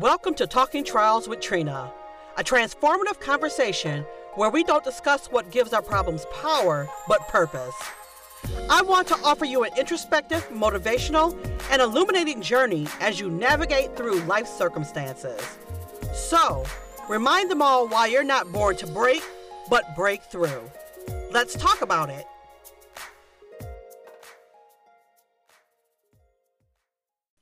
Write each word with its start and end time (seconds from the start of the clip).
Welcome 0.00 0.34
to 0.34 0.48
Talking 0.48 0.82
Trials 0.82 1.28
with 1.28 1.38
Trina, 1.38 1.92
a 2.36 2.42
transformative 2.42 3.20
conversation 3.20 4.04
where 4.34 4.50
we 4.50 4.64
don't 4.64 4.82
discuss 4.82 5.28
what 5.30 5.52
gives 5.52 5.72
our 5.72 5.82
problems 5.82 6.26
power, 6.32 6.88
but 7.06 7.20
purpose. 7.28 7.76
I 8.68 8.82
want 8.82 9.06
to 9.08 9.14
offer 9.22 9.44
you 9.44 9.62
an 9.62 9.70
introspective, 9.78 10.48
motivational, 10.48 11.38
and 11.70 11.80
illuminating 11.80 12.42
journey 12.42 12.88
as 12.98 13.20
you 13.20 13.30
navigate 13.30 13.96
through 13.96 14.18
life 14.22 14.48
circumstances. 14.48 15.40
So, 16.12 16.64
remind 17.08 17.48
them 17.48 17.62
all 17.62 17.86
why 17.86 18.08
you're 18.08 18.24
not 18.24 18.50
born 18.50 18.74
to 18.78 18.88
break, 18.88 19.22
but 19.70 19.94
break 19.94 20.24
through. 20.24 20.68
Let's 21.30 21.54
talk 21.54 21.82
about 21.82 22.10
it. 22.10 22.26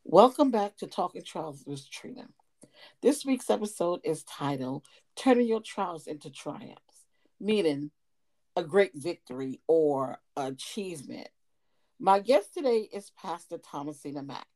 Welcome 0.05 0.50
back 0.50 0.77
to 0.77 0.87
Talking 0.87 1.23
Trials 1.25 1.64
with 1.64 1.89
Trina. 1.89 2.29
This 3.03 3.27
week's 3.27 3.51
episode 3.51 3.99
is 4.05 4.23
titled 4.23 4.87
Turning 5.17 5.49
Your 5.49 5.61
Trials 5.61 6.07
into 6.07 6.31
Triumphs, 6.31 7.09
meaning 7.41 7.91
a 8.55 8.63
great 8.63 8.93
victory 8.95 9.61
or 9.67 10.19
achievement. 10.37 11.27
My 11.99 12.21
guest 12.21 12.55
today 12.55 12.89
is 12.93 13.11
Pastor 13.21 13.59
Thomasina 13.59 14.23
Mack. 14.23 14.47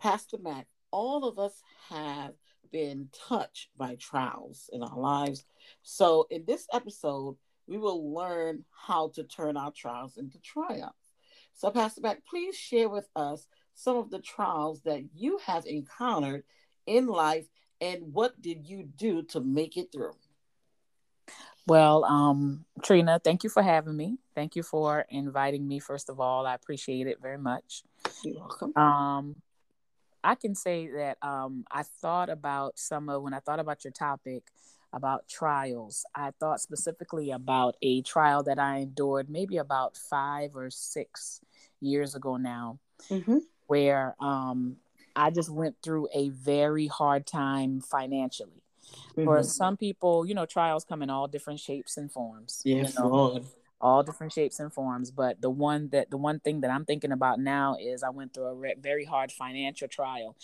Pastor 0.00 0.38
Mack, 0.42 0.68
all 0.90 1.28
of 1.28 1.38
us 1.38 1.60
have 1.90 2.32
been 2.72 3.10
touched 3.28 3.68
by 3.76 3.96
trials 3.96 4.70
in 4.72 4.82
our 4.82 4.98
lives. 4.98 5.44
So, 5.82 6.28
in 6.30 6.46
this 6.46 6.66
episode, 6.72 7.36
we 7.66 7.76
will 7.76 8.14
learn 8.14 8.64
how 8.70 9.08
to 9.16 9.24
turn 9.24 9.58
our 9.58 9.70
trials 9.70 10.16
into 10.16 10.38
triumphs. 10.38 11.12
So, 11.52 11.70
Pastor 11.70 12.00
Mack, 12.00 12.24
please 12.24 12.56
share 12.56 12.88
with 12.88 13.10
us 13.14 13.46
some 13.74 13.98
of 13.98 14.08
the 14.08 14.20
trials 14.20 14.80
that 14.84 15.02
you 15.14 15.38
have 15.44 15.66
encountered 15.66 16.44
in 16.86 17.06
life 17.06 17.46
and 17.80 18.12
what 18.12 18.40
did 18.40 18.66
you 18.66 18.82
do 18.82 19.22
to 19.24 19.40
make 19.40 19.76
it 19.76 19.90
through? 19.92 20.14
Well, 21.66 22.04
um, 22.04 22.64
Trina, 22.82 23.20
thank 23.22 23.44
you 23.44 23.50
for 23.50 23.62
having 23.62 23.96
me. 23.96 24.18
Thank 24.34 24.56
you 24.56 24.62
for 24.62 25.06
inviting 25.08 25.66
me. 25.66 25.78
First 25.78 26.08
of 26.08 26.18
all, 26.18 26.46
I 26.46 26.54
appreciate 26.54 27.06
it 27.06 27.18
very 27.22 27.38
much. 27.38 27.84
You're 28.24 28.38
welcome. 28.38 28.76
Um, 28.76 29.36
I 30.22 30.34
can 30.34 30.54
say 30.54 30.88
that 30.88 31.18
um, 31.22 31.64
I 31.70 31.82
thought 31.82 32.28
about 32.28 32.78
some 32.78 33.08
of 33.08 33.22
when 33.22 33.34
I 33.34 33.40
thought 33.40 33.60
about 33.60 33.84
your 33.84 33.92
topic 33.92 34.44
about 34.92 35.28
trials. 35.28 36.04
I 36.14 36.32
thought 36.40 36.60
specifically 36.60 37.30
about 37.30 37.76
a 37.82 38.02
trial 38.02 38.42
that 38.44 38.58
I 38.58 38.78
endured 38.78 39.30
maybe 39.30 39.56
about 39.56 39.96
five 39.96 40.56
or 40.56 40.70
six 40.70 41.40
years 41.80 42.14
ago 42.14 42.36
now, 42.36 42.80
mm-hmm. 43.08 43.38
where 43.66 44.16
um, 44.20 44.76
I 45.16 45.30
just 45.30 45.50
went 45.50 45.76
through 45.82 46.08
a 46.14 46.28
very 46.30 46.86
hard 46.86 47.26
time 47.26 47.80
financially. 47.80 48.62
Mm-hmm. 49.12 49.24
For 49.24 49.42
some 49.42 49.76
people, 49.76 50.26
you 50.26 50.34
know, 50.34 50.46
trials 50.46 50.84
come 50.84 51.02
in 51.02 51.10
all 51.10 51.28
different 51.28 51.60
shapes 51.60 51.96
and 51.96 52.10
forms. 52.10 52.62
Yes, 52.64 52.94
you 52.94 53.02
know, 53.02 53.08
Lord. 53.08 53.44
All 53.82 54.02
different 54.02 54.32
shapes 54.32 54.60
and 54.60 54.70
forms. 54.70 55.10
But 55.10 55.40
the 55.40 55.48
one 55.48 55.88
that 55.92 56.10
the 56.10 56.18
one 56.18 56.38
thing 56.40 56.60
that 56.60 56.70
I'm 56.70 56.84
thinking 56.84 57.12
about 57.12 57.40
now 57.40 57.76
is 57.80 58.02
I 58.02 58.10
went 58.10 58.34
through 58.34 58.46
a 58.46 58.54
re- 58.54 58.74
very 58.78 59.06
hard 59.06 59.32
financial 59.32 59.88
trial. 59.88 60.36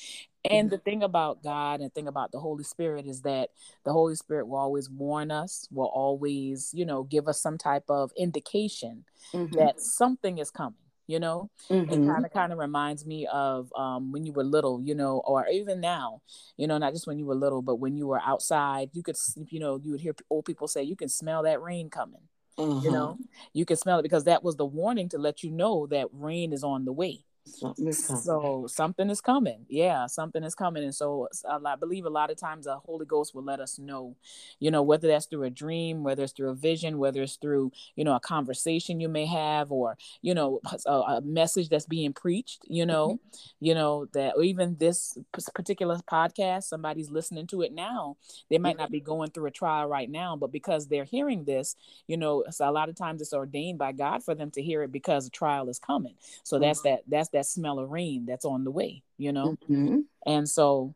And 0.48 0.70
the 0.70 0.78
thing 0.78 1.03
about 1.03 1.42
God 1.42 1.80
and 1.80 1.91
the 1.91 1.95
thing 1.95 2.08
about 2.08 2.33
the 2.33 2.39
Holy 2.39 2.64
Spirit 2.64 3.05
is 3.05 3.23
that 3.23 3.51
the 3.84 3.92
Holy 3.92 4.14
Spirit 4.14 4.47
will 4.47 4.58
always 4.58 4.89
warn 4.89 5.30
us, 5.30 5.69
will 5.73 5.91
always, 5.92 6.70
you 6.73 6.86
know, 6.86 7.03
give 7.03 7.28
us 7.28 7.42
some 7.42 7.58
type 7.58 7.84
of 7.89 8.12
indication 8.17 9.05
mm-hmm. 9.34 9.55
that 9.56 9.80
something 9.80 10.39
is 10.39 10.51
coming 10.51 10.86
you 11.06 11.20
know 11.20 11.50
mm-hmm. 11.70 11.92
it 11.92 12.06
kind 12.12 12.24
of 12.24 12.32
kind 12.32 12.52
of 12.52 12.58
reminds 12.58 13.06
me 13.06 13.26
of 13.32 13.72
um, 13.76 14.12
when 14.12 14.24
you 14.24 14.32
were 14.32 14.44
little 14.44 14.80
you 14.82 14.94
know 14.94 15.22
or 15.24 15.46
even 15.48 15.80
now 15.80 16.20
you 16.56 16.66
know 16.66 16.78
not 16.78 16.92
just 16.92 17.06
when 17.06 17.18
you 17.18 17.26
were 17.26 17.34
little 17.34 17.62
but 17.62 17.76
when 17.76 17.96
you 17.96 18.06
were 18.06 18.20
outside 18.24 18.90
you 18.92 19.02
could 19.02 19.16
you 19.48 19.60
know 19.60 19.80
you 19.82 19.92
would 19.92 20.00
hear 20.00 20.14
old 20.30 20.44
people 20.44 20.68
say 20.68 20.82
you 20.82 20.96
can 20.96 21.08
smell 21.08 21.42
that 21.42 21.62
rain 21.62 21.90
coming 21.90 22.22
mm-hmm. 22.58 22.84
you 22.84 22.90
know 22.90 23.18
you 23.52 23.64
can 23.64 23.77
smell 23.77 23.98
it 23.98 24.02
because 24.02 24.24
that 24.24 24.42
was 24.42 24.56
the 24.56 24.66
warning 24.66 25.08
to 25.08 25.18
let 25.18 25.42
you 25.42 25.50
know 25.50 25.86
that 25.86 26.08
rain 26.12 26.52
is 26.52 26.64
on 26.64 26.84
the 26.84 26.92
way 26.92 27.26
Something 27.46 27.92
so 27.92 28.67
something 28.68 29.08
is 29.08 29.20
coming. 29.20 29.64
Yeah, 29.68 30.07
something 30.07 30.42
is 30.42 30.55
coming. 30.55 30.83
And 30.83 30.95
so 30.95 31.29
I 31.48 31.77
believe 31.77 32.05
a 32.05 32.11
lot 32.11 32.30
of 32.30 32.36
times 32.36 32.64
the 32.64 32.77
Holy 32.77 33.07
Ghost 33.07 33.34
will 33.34 33.45
let 33.45 33.61
us 33.61 33.79
know, 33.79 34.17
you 34.58 34.70
know, 34.73 34.83
whether 34.83 35.07
that's 35.07 35.27
through 35.27 35.45
a 35.45 35.51
dream, 35.51 36.02
whether 36.02 36.24
it's 36.24 36.33
through 36.33 36.51
a 36.51 36.55
vision, 36.55 36.98
whether 36.98 37.23
it's 37.23 37.36
through, 37.36 37.70
you 37.95 38.02
know, 38.02 38.17
a 38.17 38.20
conversation 38.20 39.01
you 39.01 39.08
may 39.08 39.27
have 39.27 39.70
or, 39.70 39.96
you 40.23 40.34
know, 40.34 40.61
a, 40.86 40.90
a 40.90 41.20
message 41.23 41.68
that's 41.68 41.86
being 41.86 42.12
preached, 42.12 42.64
you 42.68 42.84
know, 42.84 43.11
mm-hmm. 43.11 43.39
you 43.61 43.74
know, 43.74 44.07
that 44.13 44.34
or 44.36 44.42
even 44.42 44.77
this 44.78 45.17
particular 45.55 45.98
podcast, 46.11 46.64
somebody's 46.64 47.11
listening 47.11 47.46
to 47.46 47.63
it 47.63 47.73
now. 47.73 48.17
They 48.51 48.58
might 48.58 48.73
mm-hmm. 48.73 48.80
not 48.80 48.90
be 48.90 49.01
going 49.01 49.30
through 49.30 49.46
a 49.46 49.52
trial 49.52 49.86
right 49.86 50.11
now, 50.11 50.34
but 50.36 50.51
because 50.51 50.89
they're 50.89 51.05
hearing 51.05 51.45
this, 51.45 51.77
you 52.08 52.17
know, 52.17 52.45
so 52.51 52.68
a 52.68 52.73
lot 52.73 52.89
of 52.89 52.96
times 52.96 53.23
it's 53.23 53.33
ordained 53.33 53.78
by 53.78 53.92
God 53.92 54.24
for 54.24 54.34
them 54.34 54.51
to 54.51 54.63
hear 54.63 54.83
it 54.83 54.90
because 54.90 55.28
a 55.28 55.30
trial 55.30 55.68
is 55.68 55.78
coming. 55.78 56.14
So 56.42 56.57
mm-hmm. 56.57 56.63
that's 56.64 56.83
that 56.83 57.02
that's 57.07 57.28
that 57.28 57.36
smell 57.45 57.79
of 57.79 57.91
rain 57.91 58.24
that's 58.27 58.45
on 58.45 58.64
the 58.64 58.70
way, 58.70 59.02
you 59.19 59.33
know? 59.33 59.57
Mm-hmm. 59.69 60.01
And 60.24 60.48
so 60.48 60.95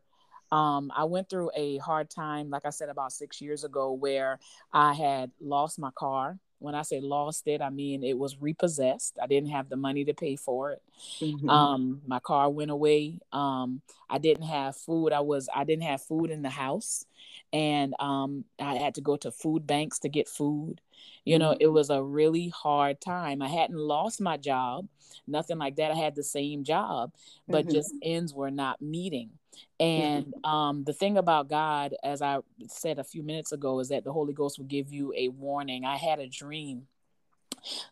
um, 0.52 0.90
I 0.94 1.04
went 1.04 1.28
through 1.28 1.50
a 1.54 1.78
hard 1.78 2.10
time, 2.10 2.50
like 2.50 2.66
I 2.66 2.70
said, 2.70 2.88
about 2.88 3.12
six 3.12 3.40
years 3.40 3.64
ago, 3.64 3.92
where 3.92 4.38
I 4.72 4.94
had 4.94 5.30
lost 5.40 5.78
my 5.78 5.90
car. 5.94 6.38
When 6.58 6.74
I 6.74 6.82
say 6.82 7.00
lost 7.00 7.48
it, 7.48 7.62
I 7.62 7.70
mean 7.70 8.04
it 8.04 8.18
was 8.18 8.38
repossessed. 8.38 9.18
I 9.22 9.26
didn't 9.26 9.48
have 9.48 9.70
the 9.70 9.76
money 9.76 10.04
to 10.04 10.12
pay 10.12 10.36
for 10.36 10.72
it. 10.72 10.82
Mm-hmm. 11.20 11.48
Um, 11.48 12.02
my 12.06 12.20
car 12.20 12.50
went 12.50 12.70
away. 12.70 13.18
Um, 13.32 13.80
I 14.10 14.18
didn't 14.18 14.44
have 14.44 14.76
food. 14.76 15.12
I 15.12 15.20
was 15.20 15.48
I 15.54 15.64
didn't 15.64 15.84
have 15.84 16.02
food 16.02 16.30
in 16.30 16.42
the 16.42 16.50
house, 16.50 17.06
and 17.50 17.94
um, 17.98 18.44
I 18.58 18.74
had 18.74 18.96
to 18.96 19.00
go 19.00 19.16
to 19.16 19.30
food 19.30 19.66
banks 19.66 20.00
to 20.00 20.10
get 20.10 20.28
food. 20.28 20.82
You 21.24 21.38
know, 21.38 21.56
it 21.58 21.68
was 21.68 21.90
a 21.90 22.02
really 22.02 22.48
hard 22.48 23.00
time. 23.00 23.42
I 23.42 23.48
hadn't 23.48 23.78
lost 23.78 24.20
my 24.20 24.36
job, 24.36 24.88
nothing 25.26 25.58
like 25.58 25.76
that. 25.76 25.92
I 25.92 25.94
had 25.94 26.14
the 26.14 26.24
same 26.24 26.64
job, 26.64 27.12
but 27.46 27.66
mm-hmm. 27.66 27.74
just 27.74 27.94
ends 28.02 28.32
were 28.32 28.50
not 28.50 28.80
meeting. 28.80 29.30
And 29.78 30.26
mm-hmm. 30.26 30.50
um, 30.50 30.84
the 30.84 30.92
thing 30.92 31.18
about 31.18 31.48
God, 31.48 31.94
as 32.02 32.22
I 32.22 32.38
said 32.68 32.98
a 32.98 33.04
few 33.04 33.22
minutes 33.22 33.52
ago, 33.52 33.80
is 33.80 33.88
that 33.88 34.04
the 34.04 34.12
Holy 34.12 34.32
Ghost 34.32 34.58
will 34.58 34.66
give 34.66 34.92
you 34.92 35.12
a 35.16 35.28
warning. 35.28 35.84
I 35.84 35.96
had 35.96 36.18
a 36.18 36.26
dream 36.26 36.86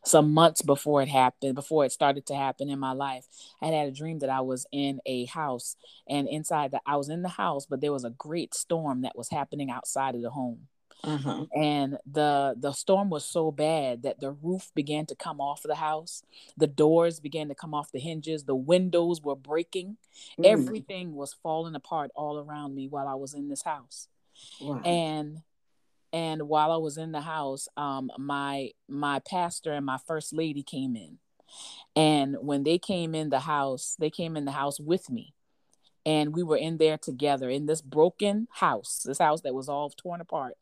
some 0.04 0.32
months 0.32 0.62
before 0.62 1.02
it 1.02 1.08
happened, 1.08 1.54
before 1.54 1.84
it 1.84 1.92
started 1.92 2.26
to 2.26 2.34
happen 2.34 2.70
in 2.70 2.78
my 2.78 2.92
life. 2.92 3.26
I 3.60 3.66
had 3.66 3.88
a 3.88 3.92
dream 3.92 4.20
that 4.20 4.30
I 4.30 4.40
was 4.40 4.66
in 4.72 5.00
a 5.06 5.26
house, 5.26 5.76
and 6.08 6.28
inside 6.28 6.70
that 6.72 6.82
I 6.86 6.96
was 6.96 7.08
in 7.08 7.22
the 7.22 7.28
house, 7.28 7.66
but 7.66 7.80
there 7.80 7.92
was 7.92 8.04
a 8.04 8.10
great 8.10 8.54
storm 8.54 9.02
that 9.02 9.16
was 9.16 9.30
happening 9.30 9.70
outside 9.70 10.14
of 10.14 10.22
the 10.22 10.30
home. 10.30 10.68
Uh-huh. 11.04 11.46
And 11.54 11.98
the 12.10 12.54
the 12.58 12.72
storm 12.72 13.08
was 13.08 13.24
so 13.24 13.52
bad 13.52 14.02
that 14.02 14.20
the 14.20 14.32
roof 14.32 14.70
began 14.74 15.06
to 15.06 15.14
come 15.14 15.40
off 15.40 15.62
the 15.62 15.76
house. 15.76 16.22
The 16.56 16.66
doors 16.66 17.20
began 17.20 17.48
to 17.48 17.54
come 17.54 17.72
off 17.72 17.92
the 17.92 18.00
hinges. 18.00 18.44
The 18.44 18.56
windows 18.56 19.22
were 19.22 19.36
breaking. 19.36 19.96
Mm. 20.38 20.46
Everything 20.46 21.14
was 21.14 21.34
falling 21.34 21.74
apart 21.74 22.10
all 22.16 22.38
around 22.38 22.74
me 22.74 22.88
while 22.88 23.06
I 23.06 23.14
was 23.14 23.32
in 23.32 23.48
this 23.48 23.62
house. 23.62 24.08
Wow. 24.60 24.82
And 24.84 25.42
and 26.12 26.48
while 26.48 26.72
I 26.72 26.78
was 26.78 26.98
in 26.98 27.12
the 27.12 27.20
house, 27.20 27.68
um, 27.76 28.10
my 28.18 28.70
my 28.88 29.20
pastor 29.20 29.72
and 29.72 29.86
my 29.86 29.98
first 30.06 30.32
lady 30.32 30.64
came 30.64 30.96
in. 30.96 31.18
And 31.94 32.36
when 32.40 32.64
they 32.64 32.78
came 32.78 33.14
in 33.14 33.30
the 33.30 33.40
house, 33.40 33.96
they 33.98 34.10
came 34.10 34.36
in 34.36 34.44
the 34.44 34.52
house 34.52 34.78
with 34.78 35.08
me 35.10 35.32
and 36.04 36.34
we 36.34 36.42
were 36.42 36.56
in 36.56 36.76
there 36.76 36.98
together 36.98 37.48
in 37.48 37.66
this 37.66 37.80
broken 37.80 38.48
house, 38.50 39.02
this 39.04 39.18
house 39.18 39.40
that 39.42 39.54
was 39.54 39.68
all 39.68 39.90
torn 39.90 40.20
apart 40.20 40.54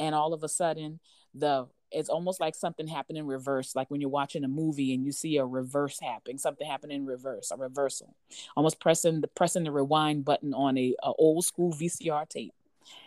and 0.00 0.14
all 0.14 0.34
of 0.34 0.42
a 0.42 0.48
sudden 0.48 0.98
the 1.34 1.68
it's 1.92 2.08
almost 2.08 2.40
like 2.40 2.54
something 2.54 2.86
happened 2.86 3.18
in 3.18 3.26
reverse 3.26 3.76
like 3.76 3.90
when 3.90 4.00
you're 4.00 4.10
watching 4.10 4.42
a 4.42 4.48
movie 4.48 4.94
and 4.94 5.04
you 5.04 5.12
see 5.12 5.36
a 5.36 5.44
reverse 5.44 6.00
happening 6.00 6.38
something 6.38 6.66
happened 6.66 6.92
in 6.92 7.06
reverse 7.06 7.52
a 7.52 7.56
reversal. 7.56 8.14
Almost 8.56 8.80
pressing 8.80 9.20
the 9.20 9.28
pressing 9.28 9.64
the 9.64 9.70
rewind 9.70 10.24
button 10.24 10.54
on 10.54 10.76
a, 10.76 10.94
a 11.02 11.12
old 11.18 11.44
school 11.44 11.72
vcr 11.72 12.28
tape. 12.28 12.54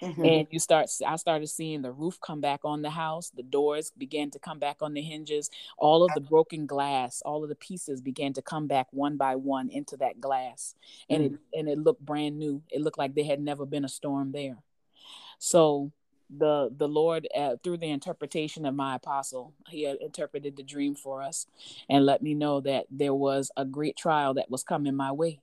Mm-hmm. 0.02 0.24
and 0.24 0.48
you 0.52 0.60
start 0.60 0.88
i 1.06 1.16
started 1.18 1.48
seeing 1.48 1.82
the 1.82 1.92
roof 1.92 2.18
come 2.22 2.40
back 2.40 2.62
on 2.64 2.84
the 2.84 2.92
house 2.92 3.32
the 3.36 3.44
doors 3.44 3.92
began 3.98 4.30
to 4.30 4.40
come 4.40 4.60
back 4.60 4.78
on 4.82 4.94
the 4.94 5.02
hinges 5.02 5.50
all 5.78 6.06
of 6.06 6.12
the 6.14 6.22
broken 6.22 6.66
glass 6.68 7.22
all 7.26 7.44
of 7.44 7.50
the 7.50 7.56
pieces 7.56 8.00
began 8.00 8.32
to 8.34 8.42
come 8.42 8.68
back 8.68 8.88
one 8.92 9.18
by 9.18 9.36
one 9.36 9.70
into 9.70 9.98
that 9.98 10.22
glass. 10.22 10.76
And 11.10 11.24
mm-hmm. 11.24 11.34
it 11.34 11.60
and 11.60 11.70
it 11.70 11.78
looked 11.78 12.06
brand 12.06 12.38
new. 12.38 12.62
It 12.70 12.82
looked 12.82 12.98
like 12.98 13.16
there 13.16 13.26
had 13.26 13.42
never 13.42 13.66
been 13.66 13.86
a 13.86 13.90
storm 13.90 14.32
there. 14.32 14.58
So 15.40 15.92
the 16.38 16.72
the 16.76 16.88
Lord 16.88 17.28
uh, 17.36 17.56
through 17.64 17.78
the 17.78 17.90
interpretation 17.90 18.66
of 18.66 18.76
my 18.76 18.96
apostle, 18.96 19.54
he 19.70 19.84
had 19.84 19.98
interpreted 20.02 20.56
the 20.56 20.64
dream 20.64 20.96
for 20.96 21.22
us 21.22 21.48
and 21.90 22.06
let 22.06 22.22
me 22.22 22.34
know 22.34 22.62
that 22.62 22.86
there 22.90 23.14
was 23.14 23.52
a 23.58 23.66
great 23.66 23.96
trial 23.96 24.34
that 24.36 24.50
was 24.50 24.64
coming 24.64 24.96
my 24.96 25.12
way, 25.12 25.40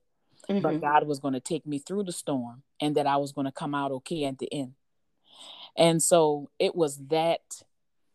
mm-hmm. 0.48 0.60
but 0.60 0.80
God 0.80 1.06
was 1.06 1.20
going 1.20 1.34
to 1.34 1.40
take 1.40 1.66
me 1.66 1.78
through 1.78 2.04
the 2.04 2.12
storm 2.12 2.62
and 2.80 2.96
that 2.96 3.06
I 3.06 3.16
was 3.16 3.32
going 3.32 3.46
to 3.46 3.52
come 3.52 3.74
out 3.74 3.92
okay 3.92 4.24
at 4.24 4.38
the 4.38 4.52
end. 4.52 4.74
And 5.76 6.02
so 6.02 6.50
it 6.58 6.74
was 6.74 6.98
that 7.08 7.62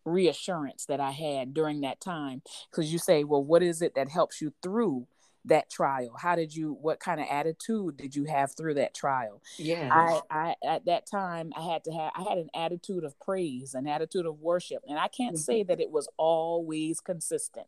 reassurance 0.04 0.86
that 0.86 1.00
I 1.00 1.12
had 1.12 1.54
during 1.54 1.81
that 1.81 2.00
time 2.00 2.42
because 2.69 2.92
you 2.94 3.00
say, 3.00 3.24
well, 3.24 3.44
what 3.44 3.63
is 3.63 3.81
it 3.81 3.95
that 3.95 4.10
helps 4.10 4.42
you 4.42 4.54
through 4.62 5.07
that 5.45 5.69
trial 5.69 6.15
how 6.19 6.36
did 6.36 6.56
you 6.56 6.74
what 6.81 7.00
kind 7.00 7.19
of 7.21 7.27
attitude 7.30 7.95
did 7.97 8.15
you 8.15 8.25
have 8.25 8.56
through 8.56 8.74
that 8.74 8.94
trial 8.94 9.42
Yeah. 9.59 9.89
I, 9.92 10.21
I 10.30 10.56
at 10.65 10.86
that 10.86 11.06
time 11.09 11.53
I 11.56 11.62
had 11.62 11.83
to 11.86 11.92
have 11.92 12.12
I 12.15 12.24
had 12.24 12.38
an 12.38 12.50
attitude 12.56 13.03
of 13.03 13.19
praise, 13.19 13.74
an 13.74 13.88
attitude 13.88 14.25
of 14.25 14.39
worship, 14.42 14.83
and 14.88 14.97
I 14.97 15.07
can't 15.07 15.36
Mhm. 15.36 15.39
say 15.39 15.63
that 15.63 15.80
it 15.80 15.92
was 15.92 16.07
always 16.18 17.00
consistent. 17.00 17.68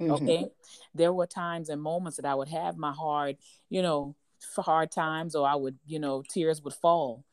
Mhm. 0.00 0.12
Okay, 0.12 0.50
there 0.94 1.12
were 1.12 1.26
times 1.26 1.68
and 1.68 1.80
moments 1.82 2.16
that 2.16 2.24
I 2.24 2.34
would 2.34 2.48
have 2.48 2.76
my 2.78 2.92
hard, 2.92 3.36
you 3.68 3.82
know, 3.82 4.14
hard 4.56 4.90
times, 4.90 5.34
or 5.34 5.46
I 5.46 5.54
would, 5.54 5.78
you 5.86 5.98
know, 5.98 6.22
tears 6.22 6.62
would 6.62 6.74
fall. 6.74 7.24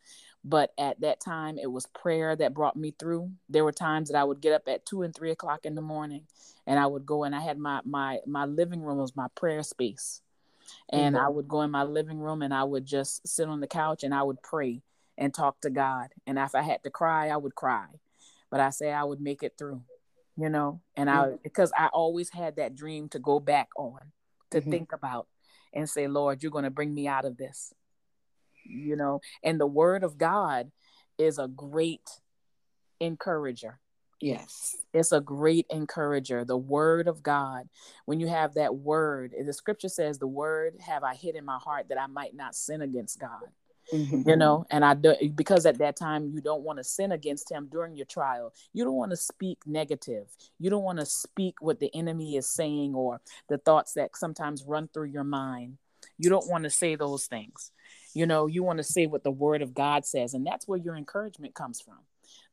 But 0.47 0.71
at 0.77 1.01
that 1.01 1.19
time, 1.19 1.57
it 1.57 1.69
was 1.69 1.87
prayer 1.87 2.33
that 2.37 2.53
brought 2.53 2.77
me 2.77 2.91
through. 2.97 3.31
There 3.49 3.65
were 3.65 3.73
times 3.73 4.09
that 4.09 4.17
I 4.17 4.23
would 4.23 4.39
get 4.39 4.53
up 4.53 4.67
at 4.67 4.85
two 4.85 5.01
and 5.01 5.13
three 5.13 5.31
o'clock 5.31 5.65
in 5.65 5.75
the 5.75 5.81
morning, 5.81 6.25
and 6.65 6.79
I 6.79 6.85
would 6.85 7.05
go 7.05 7.25
and 7.25 7.35
I 7.35 7.41
had 7.41 7.57
my 7.57 7.81
my 7.83 8.19
my 8.25 8.45
living 8.45 8.81
room 8.81 8.97
was 8.99 9.15
my 9.15 9.27
prayer 9.35 9.61
space 9.63 10.21
and 10.89 11.15
Mhm. 11.15 11.25
I 11.25 11.27
would 11.29 11.47
go 11.47 11.61
in 11.63 11.71
my 11.71 11.83
living 11.83 12.19
room 12.19 12.41
and 12.41 12.53
I 12.53 12.63
would 12.63 12.85
just 12.85 13.27
sit 13.27 13.47
on 13.49 13.59
the 13.59 13.67
couch 13.67 14.03
and 14.03 14.13
I 14.13 14.23
would 14.23 14.41
pray 14.41 14.81
and 15.17 15.33
talk 15.33 15.59
to 15.61 15.69
God. 15.69 16.13
And 16.25 16.37
if 16.37 16.55
I 16.55 16.61
had 16.61 16.83
to 16.83 16.89
cry, 16.89 17.29
I 17.29 17.37
would 17.37 17.55
cry. 17.55 17.87
But 18.49 18.59
I 18.61 18.69
say 18.69 18.91
I 18.93 19.03
would 19.03 19.19
make 19.19 19.43
it 19.43 19.55
through, 19.57 19.83
you 20.37 20.49
know, 20.49 20.81
and 20.95 21.09
I 21.09 21.31
because 21.43 21.73
I 21.77 21.87
always 21.87 22.29
had 22.29 22.55
that 22.55 22.75
dream 22.75 23.09
to 23.09 23.19
go 23.19 23.39
back 23.41 23.67
on, 23.75 23.99
to 24.51 24.61
Mhm. 24.61 24.71
think 24.71 24.93
about 24.93 25.27
and 25.73 25.89
say, 25.89 26.07
Lord, 26.07 26.41
you're 26.41 26.51
going 26.51 26.63
to 26.63 26.69
bring 26.69 26.93
me 26.93 27.07
out 27.07 27.25
of 27.25 27.35
this, 27.35 27.73
you 28.67 28.95
know. 28.95 29.21
And 29.43 29.59
the 29.59 29.67
word 29.67 30.03
of 30.03 30.17
God 30.17 30.71
is 31.17 31.39
a 31.39 31.47
great 31.47 32.09
encourager 32.99 33.79
Yes. 34.19 34.75
it's 34.93 35.11
a 35.11 35.21
great 35.21 35.67
encourager 35.69 36.43
the 36.43 36.57
word 36.57 37.07
of 37.07 37.21
god 37.21 37.69
when 38.05 38.19
you 38.19 38.27
have 38.27 38.55
that 38.55 38.75
word 38.75 39.35
the 39.45 39.53
scripture 39.53 39.89
says 39.89 40.17
the 40.17 40.25
word 40.25 40.73
have 40.79 41.03
i 41.03 41.13
hid 41.13 41.35
in 41.35 41.45
my 41.45 41.59
heart 41.59 41.89
that 41.89 42.01
i 42.01 42.07
might 42.07 42.35
not 42.35 42.55
sin 42.55 42.81
against 42.81 43.19
god 43.19 43.43
Mhm. 43.93 44.27
you 44.27 44.35
know 44.35 44.65
and 44.71 44.83
i 44.83 44.95
do 44.95 45.13
because 45.35 45.67
at 45.67 45.77
that 45.77 45.95
time 45.95 46.31
you 46.33 46.41
don't 46.41 46.63
want 46.63 46.77
to 46.77 46.83
sin 46.83 47.11
against 47.11 47.51
him 47.51 47.69
during 47.71 47.95
your 47.95 48.07
trial 48.07 48.51
you 48.73 48.83
don't 48.83 48.95
want 48.95 49.11
to 49.11 49.15
speak 49.17 49.59
negative 49.67 50.27
you 50.59 50.71
don't 50.71 50.83
want 50.83 50.97
to 50.99 51.05
speak 51.05 51.61
what 51.61 51.79
the 51.79 51.93
enemy 51.95 52.35
is 52.37 52.49
saying 52.49 52.95
or 52.95 53.21
the 53.49 53.59
thoughts 53.59 53.93
that 53.93 54.17
sometimes 54.17 54.63
run 54.63 54.89
through 54.91 55.05
your 55.05 55.23
mind 55.23 55.77
you 56.17 56.29
don't 56.29 56.49
want 56.49 56.63
to 56.63 56.69
say 56.71 56.95
those 56.95 57.27
things 57.27 57.71
you 58.17 58.25
know 58.25 58.47
you 58.47 58.63
want 58.63 58.77
to 58.77 58.83
say 58.83 59.05
what 59.05 59.23
the 59.23 59.29
word 59.31 59.61
of 59.61 59.75
god 59.75 60.03
says 60.03 60.33
and 60.33 60.45
that's 60.45 60.67
where 60.67 60.79
your 60.79 60.95
encouragement 60.95 61.53
comes 61.53 61.79
from. 61.79 61.99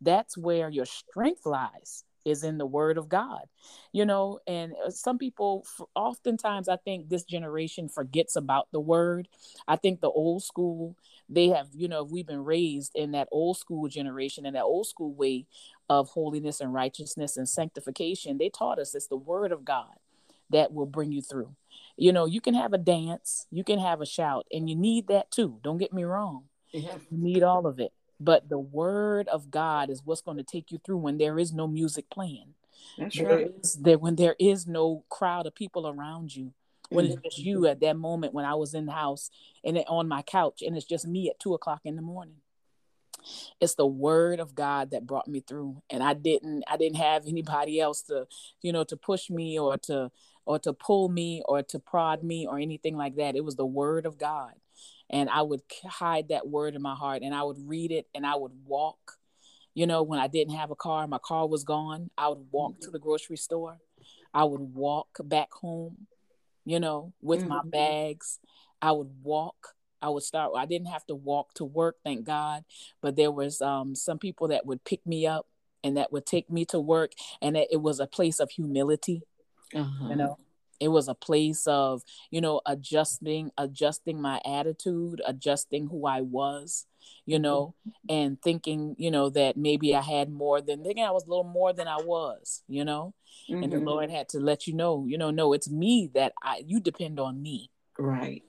That's 0.01 0.37
where 0.37 0.69
your 0.69 0.85
strength 0.85 1.47
lies 1.47 2.05
is 2.27 2.45
in 2.45 2.59
the 2.59 2.67
word 2.67 2.99
of 2.99 3.09
god. 3.09 3.45
You 3.91 4.05
know 4.05 4.41
and 4.47 4.75
uh, 4.85 4.91
some 4.91 5.17
people 5.17 5.67
oftentimes 5.95 6.69
i 6.69 6.77
think 6.77 7.09
this 7.09 7.25
generation 7.25 7.89
forgets 7.89 8.37
about 8.37 8.69
the 8.73 8.81
word. 8.81 9.27
I 9.67 9.77
think 9.77 10.01
the 10.01 10.11
old 10.11 10.43
school 10.43 10.97
they 11.31 11.49
have 11.49 11.69
you 11.73 11.89
know 11.89 12.05
we've 12.05 12.27
been 12.27 12.45
raised 12.45 12.93
in 12.95 13.13
that 13.13 13.29
old 13.33 13.57
school 13.57 13.89
generation 13.89 14.45
and 14.45 14.55
that 14.57 14.65
old 14.65 14.87
school 14.87 15.15
way 15.15 15.47
of 15.89 16.11
holiness 16.11 16.61
and 16.61 16.75
righteousness 16.75 17.39
and 17.39 17.49
sanctification. 17.49 18.37
They 18.37 18.51
taught 18.51 18.79
us 18.79 18.95
it's 18.95 19.07
the 19.07 19.17
word 19.17 19.51
of 19.51 19.65
god 19.65 19.97
that 20.51 20.73
will 20.73 20.87
bring 20.87 21.13
you 21.13 21.23
through. 21.23 21.55
You 21.97 22.13
know 22.13 22.27
you 22.27 22.41
can 22.41 22.55
have 22.55 22.73
a 22.73 22.79
dance 22.79 23.47
you 23.51 23.65
can 23.65 23.79
have 23.79 24.01
a 24.01 24.07
shout 24.07 24.47
and 24.53 24.69
you 24.69 24.77
need 24.77 25.09
that 25.09 25.31
too. 25.31 25.59
Don't 25.63 25.79
get 25.79 25.93
me 25.93 26.05
wrong. 26.05 26.45
Yeah. 26.73 26.97
you 27.11 27.19
need 27.19 27.43
all 27.43 27.67
of 27.67 27.79
it. 27.79 27.93
But 28.21 28.49
the 28.49 28.59
word 28.59 29.29
of 29.29 29.51
god 29.51 29.91
is 29.91 30.03
what's 30.05 30.23
going 30.23 30.39
to 30.39 30.43
take 30.43 30.71
you 30.71 30.79
through 30.85 30.99
when 30.99 31.19
there 31.19 31.39
is 31.39 31.53
no 31.53 31.67
music 31.67 32.11
playing. 32.11 32.55
That's 32.99 33.17
there 33.17 33.29
right. 33.29 33.55
is 33.63 33.75
there 33.75 33.99
when 33.99 34.17
there 34.17 34.37
is 34.39 34.67
no 34.67 35.05
crowd 35.09 35.47
of 35.47 35.55
people 35.55 35.89
around 35.89 36.35
you. 36.35 36.53
When 36.91 37.07
it's 37.07 37.23
just 37.23 37.39
you 37.39 37.67
at 37.67 37.81
that 37.81 37.97
moment 37.97 38.35
when 38.35 38.45
i 38.45 38.55
was 38.55 38.75
in 38.75 38.87
the 38.87 38.93
house 38.93 39.31
and 39.65 39.83
on 39.89 40.07
my 40.07 40.23
couch 40.23 40.63
and 40.63 40.77
it's 40.77 40.87
just 40.87 41.09
me 41.09 41.29
at 41.29 41.41
two 41.41 41.55
o'clock 41.55 41.81
in 41.85 41.97
the 41.97 42.03
morning. 42.03 42.37
It's 43.61 43.75
the 43.75 43.87
word 43.87 44.39
of 44.39 44.55
god 44.55 44.91
that 44.91 45.07
brought 45.07 45.27
me 45.27 45.41
through 45.41 45.83
and 45.91 46.03
i 46.03 46.13
didn't 46.15 46.63
i 46.69 46.77
didn't 46.77 46.99
have 46.99 47.27
anybody 47.27 47.81
else 47.81 48.03
to 48.03 48.27
you 48.63 48.73
know 48.73 48.85
to 48.85 48.97
push 48.97 49.31
me 49.31 49.59
or 49.59 49.79
to 49.79 50.11
or 50.47 50.59
to 50.61 50.73
pull 50.73 51.09
me 51.09 51.43
or 51.47 51.63
to 51.63 51.79
prod 51.79 52.23
me 52.23 52.47
or 52.47 52.59
anything 52.59 52.97
like 52.97 53.17
that. 53.17 53.37
It 53.37 53.45
was 53.45 53.57
the 53.57 53.67
word 53.67 54.07
of 54.07 54.19
god. 54.19 54.53
And 55.11 55.29
i 55.31 55.43
would 55.43 55.63
hide 55.87 56.29
that 56.29 56.49
word 56.49 56.75
in 56.75 56.83
my 56.83 56.95
heart 56.95 57.23
and 57.23 57.35
i 57.35 57.43
would 57.43 57.59
read 57.69 57.91
it 57.93 58.07
and 58.15 58.27
i 58.27 58.35
would 58.35 58.53
walk. 58.67 59.19
You 59.75 59.87
know 59.87 60.03
when 60.03 60.21
i 60.21 60.27
didn't 60.29 60.55
have 60.55 60.71
a 60.71 60.77
car 60.77 61.07
my 61.07 61.19
car 61.19 61.47
was 61.49 61.65
gone 61.65 62.11
i 62.17 62.29
would 62.29 62.47
walk 62.51 62.81
to 62.83 62.91
the 62.91 62.99
grocery 62.99 63.37
store. 63.37 63.79
I 64.33 64.45
would 64.45 64.61
walk 64.75 65.09
back 65.25 65.53
home 65.53 66.07
you 66.65 66.81
know 66.81 67.13
with 67.21 67.45
my 67.47 67.61
Mhm. 67.63 67.71
bags. 67.71 68.39
I 68.83 68.93
would 68.93 69.11
walk. 69.23 69.75
I 70.03 70.09
would 70.11 70.23
start 70.23 70.53
i 70.57 70.67
didn't 70.67 70.89
have 70.89 71.07
to 71.07 71.15
walk 71.15 71.55
to 71.55 71.65
work 71.65 71.97
thank 72.05 72.25
god 72.27 72.65
but 73.01 73.17
there 73.17 73.31
was 73.33 73.63
um 73.63 73.95
some 73.95 74.19
people 74.19 74.49
that 74.49 74.67
would 74.67 74.85
pick 74.85 75.07
me 75.07 75.27
up 75.27 75.47
and 75.83 75.97
that 75.97 76.13
would 76.13 76.27
take 76.27 76.51
me 76.51 76.65
to 76.67 76.79
work 76.79 77.13
and 77.41 77.57
it, 77.57 77.69
it 77.71 77.81
was 77.81 78.01
a 78.01 78.07
place 78.07 78.39
of 78.39 78.51
humility 78.51 79.23
Uh-huh. 79.75 80.09
you 80.11 80.17
know 80.17 80.39
it 80.81 80.89
was 80.89 81.09
a 81.09 81.15
place 81.15 81.67
of 81.67 82.03
you 82.31 82.41
know 82.41 82.61
adjusting 82.67 83.51
adjusting 83.57 84.21
my 84.21 84.41
attitude 84.45 85.23
adjusting 85.27 85.87
who 85.87 86.07
i 86.07 86.21
was 86.21 86.87
you 87.27 87.39
know 87.39 87.75
and 88.09 88.41
thinking 88.43 88.95
you 88.99 89.11
know 89.11 89.31
that 89.31 89.57
maybe 89.57 89.95
i 89.95 90.01
had 90.01 90.29
more 90.31 90.61
than 90.61 90.83
thinking 90.83 91.05
i 91.05 91.11
was 91.11 91.25
a 91.25 91.29
little 91.29 91.45
more 91.45 91.73
than 91.73 91.87
i 91.89 91.97
was 91.97 92.63
you 92.69 92.85
know 92.85 93.15
and 93.49 93.73
the 93.73 93.77
Mhm. 93.79 93.85
lord 93.85 94.11
had 94.11 94.29
to 94.29 94.39
let 94.41 94.67
you 94.67 94.75
know 94.75 95.05
you 95.07 95.17
know 95.17 95.31
no 95.31 95.53
it's 95.53 95.71
me 95.71 96.11
that 96.15 96.33
i 96.43 96.63
you 96.67 96.81
depend 96.81 97.19
on 97.21 97.41
me 97.41 97.71
Right. 97.99 98.43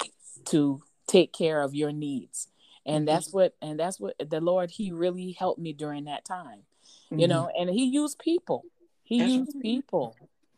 to 0.46 0.82
take 1.08 1.32
care 1.32 1.62
of 1.62 1.76
your 1.76 1.92
needs 1.92 2.48
and 2.86 3.04
Mhm. 3.04 3.12
that's 3.12 3.32
what 3.34 3.56
and 3.62 3.80
that's 3.80 4.00
what 4.00 4.16
the 4.20 4.42
lord 4.42 4.72
he 4.72 4.92
really 4.92 5.32
helped 5.32 5.60
me 5.60 5.74
during 5.74 6.06
that 6.06 6.26
time 6.26 6.64
you 7.12 7.28
Mhm. 7.28 7.30
know 7.30 7.50
and 7.58 7.70
he 7.70 7.86
used 7.86 8.18
people 8.20 8.66
he 9.04 9.20
That's 9.20 9.36
used 9.36 9.54
right. 9.56 9.62
people 9.62 10.16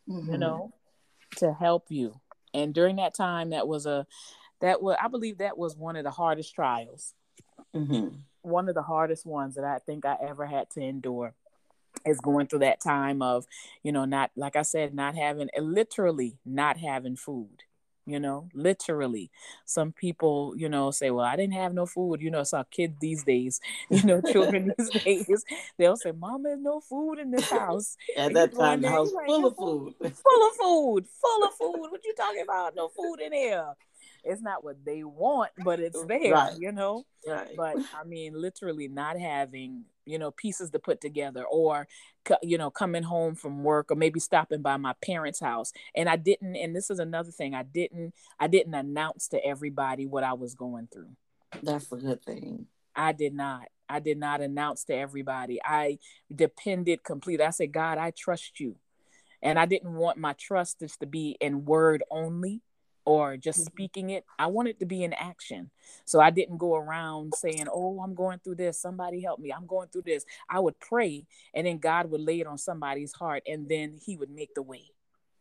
you 0.07 0.15
Mhm. 0.15 0.39
know 0.39 0.73
to 1.37 1.53
help 1.53 1.85
you 1.89 2.19
and 2.53 2.73
during 2.73 2.95
that 2.95 3.13
time 3.13 3.49
that 3.49 3.67
was 3.67 3.85
a 3.85 4.07
that 4.61 4.81
was 4.81 4.95
i 5.01 5.07
believe 5.07 5.37
that 5.39 5.57
was 5.57 5.75
one 5.75 5.95
of 5.95 6.03
the 6.03 6.11
hardest 6.11 6.53
trials 6.55 7.13
Mhm. 7.75 8.21
one 8.41 8.69
of 8.69 8.75
the 8.75 8.81
hardest 8.81 9.25
ones 9.25 9.55
that 9.55 9.65
i 9.65 9.79
think 9.79 10.05
i 10.05 10.15
ever 10.21 10.45
had 10.45 10.69
to 10.71 10.81
endure 10.81 11.33
is 12.05 12.19
going 12.21 12.47
through 12.47 12.59
that 12.59 12.79
time 12.79 13.21
of 13.21 13.45
you 13.83 13.91
know 13.91 14.05
not 14.05 14.31
like 14.35 14.55
i 14.55 14.61
said 14.61 14.93
not 14.93 15.15
having 15.15 15.49
literally 15.59 16.37
not 16.45 16.77
having 16.77 17.15
food 17.15 17.63
you 18.07 18.19
know 18.19 18.47
literally 18.53 19.29
some 19.65 19.91
people 19.91 20.53
you 20.57 20.69
know 20.69 20.89
say 20.91 21.11
well 21.11 21.25
i 21.25 21.35
didn't 21.35 21.53
have 21.53 21.73
no 21.73 21.85
food 21.85 22.21
you 22.21 22.31
know 22.31 22.39
it's 22.39 22.53
our 22.53 22.63
kids 22.65 22.95
these 23.01 23.23
days 23.23 23.59
you 23.89 24.01
know 24.03 24.21
children 24.21 24.73
these 24.79 24.89
days 25.03 25.43
they'll 25.77 25.97
say 25.97 26.11
mama 26.13 26.55
no 26.57 26.79
food 26.79 27.19
in 27.19 27.29
this 27.31 27.49
house 27.49 27.97
At 28.15 28.33
that 28.33 28.51
you 28.53 28.57
go 28.57 28.63
in 28.63 28.69
time, 28.69 28.81
the 28.81 28.89
house 28.89 29.11
like, 29.13 29.25
full 29.27 29.45
of 29.45 29.55
food. 29.57 29.93
full 29.99 30.47
of 30.49 30.55
food, 30.55 31.05
full 31.21 31.43
of 31.43 31.53
food. 31.55 31.91
What 31.91 32.01
you 32.05 32.13
talking 32.15 32.41
about? 32.41 32.75
No 32.75 32.87
food 32.89 33.17
in 33.19 33.33
here. 33.33 33.73
It's 34.23 34.41
not 34.41 34.63
what 34.63 34.83
they 34.85 35.03
want, 35.03 35.51
but 35.63 35.79
it's 35.79 35.97
uh, 35.97 36.05
there, 36.07 36.33
Right. 36.33 36.57
you 36.57 36.71
know. 36.71 37.05
Right. 37.27 37.55
But 37.55 37.77
I 37.93 38.03
mean, 38.05 38.33
literally 38.39 38.87
not 38.87 39.19
having, 39.19 39.83
you 40.07 40.17
know, 40.17 40.31
pieces 40.31 40.69
to 40.71 40.79
put 40.79 41.01
together, 41.01 41.43
or 41.43 41.87
you 42.41 42.57
know, 42.57 42.69
coming 42.69 43.03
home 43.03 43.35
from 43.35 43.63
work, 43.63 43.91
or 43.91 43.95
maybe 43.95 44.19
stopping 44.19 44.61
by 44.61 44.77
my 44.77 44.93
parents' 45.03 45.39
house, 45.39 45.71
and 45.95 46.09
I 46.09 46.15
didn't. 46.15 46.55
And 46.55 46.75
this 46.75 46.89
is 46.89 46.99
another 46.99 47.31
thing, 47.31 47.53
I 47.53 47.63
didn't, 47.63 48.13
I 48.39 48.47
didn't 48.47 48.73
announce 48.73 49.27
to 49.29 49.45
everybody 49.45 50.05
what 50.05 50.23
I 50.23 50.33
was 50.33 50.55
going 50.55 50.87
through. 50.91 51.11
That's 51.61 51.91
a 51.91 51.97
good 51.97 52.23
thing. 52.23 52.67
I 52.95 53.11
did 53.11 53.33
not. 53.33 53.67
I 53.89 53.99
did 53.99 54.17
not 54.17 54.41
announce 54.41 54.83
to 54.85 54.95
everybody. 54.95 55.59
I 55.63 55.99
depended 56.33 57.03
completely. 57.03 57.45
I 57.45 57.51
said, 57.51 57.71
God, 57.71 57.97
I 57.97 58.11
trust 58.11 58.59
you. 58.59 58.75
And 59.41 59.59
I 59.59 59.65
didn't 59.65 59.93
want 59.93 60.17
my 60.17 60.33
trust 60.33 60.79
just 60.79 60.99
to 60.99 61.05
be 61.05 61.37
in 61.39 61.65
word 61.65 62.03
only 62.09 62.61
or 63.07 63.37
just 63.37 63.59
Mhm. 63.61 63.65
speaking 63.71 64.09
it. 64.09 64.25
I 64.37 64.47
wanted 64.47 64.79
to 64.79 64.85
be 64.85 65.03
in 65.05 65.13
action. 65.13 65.71
So 66.03 66.19
I 66.19 66.29
didn't 66.29 66.57
go 66.57 66.75
around 66.75 67.33
saying, 67.35 67.67
Oh, 67.71 68.01
I'm 68.01 68.13
going 68.13 68.39
through 68.39 68.55
this. 68.55 68.77
Somebody 68.81 69.21
help 69.21 69.39
me. 69.39 69.51
I'm 69.53 69.65
going 69.65 69.87
through 69.87 70.01
this. 70.01 70.25
I 70.49 70.59
would 70.59 70.77
pray 70.81 71.25
and 71.53 71.65
then 71.65 71.77
God 71.77 72.11
would 72.11 72.19
lay 72.19 72.41
it 72.41 72.47
on 72.47 72.57
somebody's 72.57 73.13
heart 73.13 73.43
and 73.47 73.69
then 73.69 73.97
he 74.05 74.17
would 74.17 74.29
make 74.29 74.53
the 74.55 74.61
way, 74.61 74.91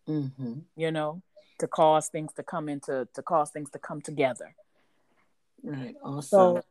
Mm-hmm. 0.09 0.61
you 0.77 0.93
know, 0.93 1.23
to 1.59 1.67
cause 1.67 2.09
things 2.09 2.33
to 2.35 2.45
come 2.45 2.69
into 2.69 3.09
to 3.15 3.23
cause 3.23 3.51
things 3.51 3.71
to 3.71 3.81
come 3.81 4.01
together. 4.01 4.55
Right. 5.65 5.97
so 5.97 6.09
Awesome. 6.09 6.63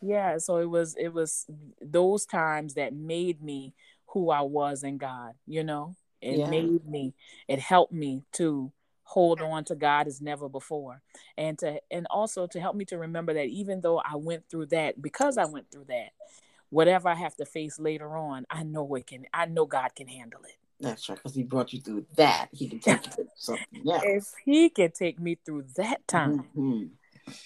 yeah 0.00 0.38
so 0.38 0.56
it 0.56 0.70
was 0.70 0.94
it 0.96 1.12
was 1.12 1.46
those 1.82 2.24
times 2.24 2.74
that 2.74 2.94
made 2.94 3.42
me 3.42 3.74
who 4.06 4.30
i 4.30 4.40
was 4.40 4.84
in 4.84 4.96
god 4.96 5.32
you 5.46 5.62
know 5.64 5.94
it 6.22 6.38
Yeah. 6.38 6.48
made 6.48 6.86
me 6.88 7.12
it 7.48 7.58
helped 7.58 7.92
me 7.92 8.22
to 8.32 8.72
hold 9.12 9.42
on 9.42 9.62
to 9.62 9.74
god 9.74 10.06
as 10.06 10.20
never 10.22 10.48
before 10.48 11.02
and 11.36 11.58
to 11.58 11.78
and 11.90 12.06
also 12.10 12.46
to 12.46 12.58
help 12.60 12.74
me 12.74 12.84
to 12.84 12.96
remember 12.96 13.34
that 13.34 13.46
even 13.48 13.80
though 13.82 13.98
i 13.98 14.16
went 14.16 14.42
through 14.48 14.64
that 14.66 15.00
because 15.02 15.36
i 15.36 15.44
went 15.44 15.70
through 15.70 15.84
that 15.84 16.10
whatever 16.70 17.08
i 17.10 17.14
have 17.14 17.36
to 17.36 17.44
face 17.44 17.78
later 17.78 18.16
on 18.16 18.46
i 18.50 18.62
know 18.62 18.94
it 18.94 19.06
can 19.06 19.26
i 19.34 19.44
know 19.44 19.66
god 19.66 19.94
can 19.94 20.08
handle 20.08 20.40
it 20.44 20.56
That's 20.80 21.08
right, 21.08 21.16
because 21.16 21.34
he 21.34 21.42
brought 21.42 21.72
you 21.72 21.80
through 21.80 22.06
that. 22.16 22.48
He 22.52 22.68
can 22.68 22.80
take 22.80 23.04
you 23.06 23.12
through 23.12 23.28
something 23.36 23.84
else. 23.88 24.02
If 24.04 24.24
he 24.44 24.68
can 24.70 24.90
take 24.90 25.20
me 25.20 25.36
through 25.44 25.64
that 25.76 26.08
time, 26.08 26.48
Mhm. 26.56 26.90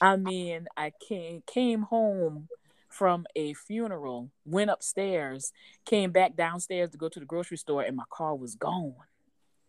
I 0.00 0.16
mean, 0.16 0.68
I 0.76 0.92
came 1.08 1.42
came 1.46 1.82
home 1.82 2.48
from 2.88 3.26
a 3.34 3.52
funeral, 3.54 4.30
went 4.44 4.70
upstairs, 4.70 5.52
came 5.84 6.12
back 6.12 6.34
downstairs 6.36 6.90
to 6.90 6.98
go 6.98 7.08
to 7.10 7.20
the 7.20 7.26
grocery 7.26 7.58
store, 7.58 7.82
and 7.82 7.96
my 7.96 8.08
car 8.10 8.34
was 8.34 8.54
gone, 8.54 8.94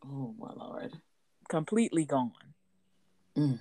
Oh 0.06 0.34
my 0.40 0.54
lord. 0.54 0.94
Completely 1.50 2.06
gone. 2.06 2.32
Mm. 3.36 3.60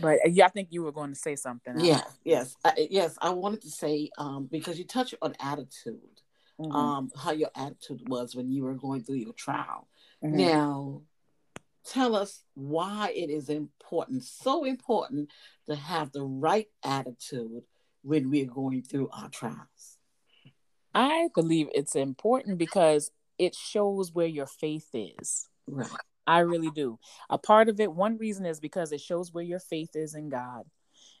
But 0.00 0.18
uh, 0.24 0.28
yeah, 0.28 0.46
I 0.46 0.48
think 0.48 0.68
you 0.70 0.82
were 0.82 0.92
going 0.92 1.10
to 1.10 1.18
say 1.18 1.36
something. 1.36 1.74
else. 1.76 1.84
Yeah, 1.84 2.02
yes, 2.24 2.56
I, 2.64 2.88
yes. 2.90 3.18
I 3.20 3.30
wanted 3.30 3.62
to 3.62 3.70
say 3.70 4.10
um, 4.18 4.48
because 4.50 4.78
you 4.78 4.84
touched 4.84 5.14
on 5.20 5.34
attitude, 5.40 6.22
Mhm. 6.58 6.74
um, 6.74 7.10
how 7.16 7.32
your 7.32 7.50
attitude 7.54 8.08
was 8.08 8.34
when 8.34 8.50
you 8.50 8.64
were 8.64 8.74
going 8.74 9.02
through 9.02 9.16
your 9.16 9.32
trial. 9.34 9.88
Mhm. 10.22 10.32
Now, 10.32 11.02
tell 11.84 12.14
us 12.14 12.44
why 12.54 13.10
it 13.14 13.30
is 13.30 13.48
important, 13.48 14.22
so 14.24 14.64
important, 14.64 15.30
to 15.66 15.74
have 15.74 16.12
the 16.12 16.24
right 16.24 16.68
attitude 16.82 17.64
when 18.02 18.30
we're 18.30 18.46
going 18.46 18.82
through 18.82 19.08
our 19.10 19.28
trials. 19.28 19.98
I 20.94 21.28
believe 21.34 21.68
it's 21.74 21.94
important 21.94 22.58
because 22.58 23.10
it 23.38 23.54
shows 23.54 24.12
where 24.12 24.26
your 24.26 24.46
faith 24.46 24.88
is. 24.92 25.48
Right. 25.66 25.88
I 26.30 26.40
really 26.40 26.70
do. 26.70 26.98
A 27.28 27.38
part 27.38 27.68
of 27.68 27.80
it, 27.80 27.92
one 27.92 28.16
reason 28.16 28.46
is 28.46 28.60
because 28.60 28.92
it 28.92 29.00
shows 29.00 29.32
where 29.32 29.42
your 29.42 29.58
faith 29.58 29.96
is 29.96 30.14
in 30.14 30.28
God. 30.28 30.64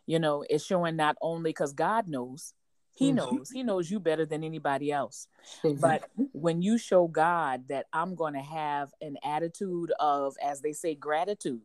You 0.06 0.20
know, 0.20 0.44
it's 0.48 0.64
showing 0.64 0.94
not 0.94 1.16
only 1.20 1.50
because 1.50 1.72
God 1.72 2.06
knows, 2.06 2.54
He 2.92 3.10
Mhm. 3.10 3.16
knows, 3.16 3.50
He 3.50 3.62
knows 3.62 3.90
you 3.90 3.98
better 3.98 4.26
than 4.26 4.44
anybody 4.44 4.92
else. 4.92 5.26
Mm-hmm. 5.64 5.80
But 5.80 6.10
when 6.32 6.62
you 6.62 6.78
show 6.78 7.08
God 7.08 7.66
that 7.68 7.86
I'm 7.92 8.14
going 8.14 8.34
to 8.34 8.40
have 8.40 8.92
an 9.00 9.16
attitude 9.24 9.90
of, 9.98 10.36
as 10.42 10.60
they 10.60 10.72
say, 10.72 10.94
gratitude, 10.94 11.62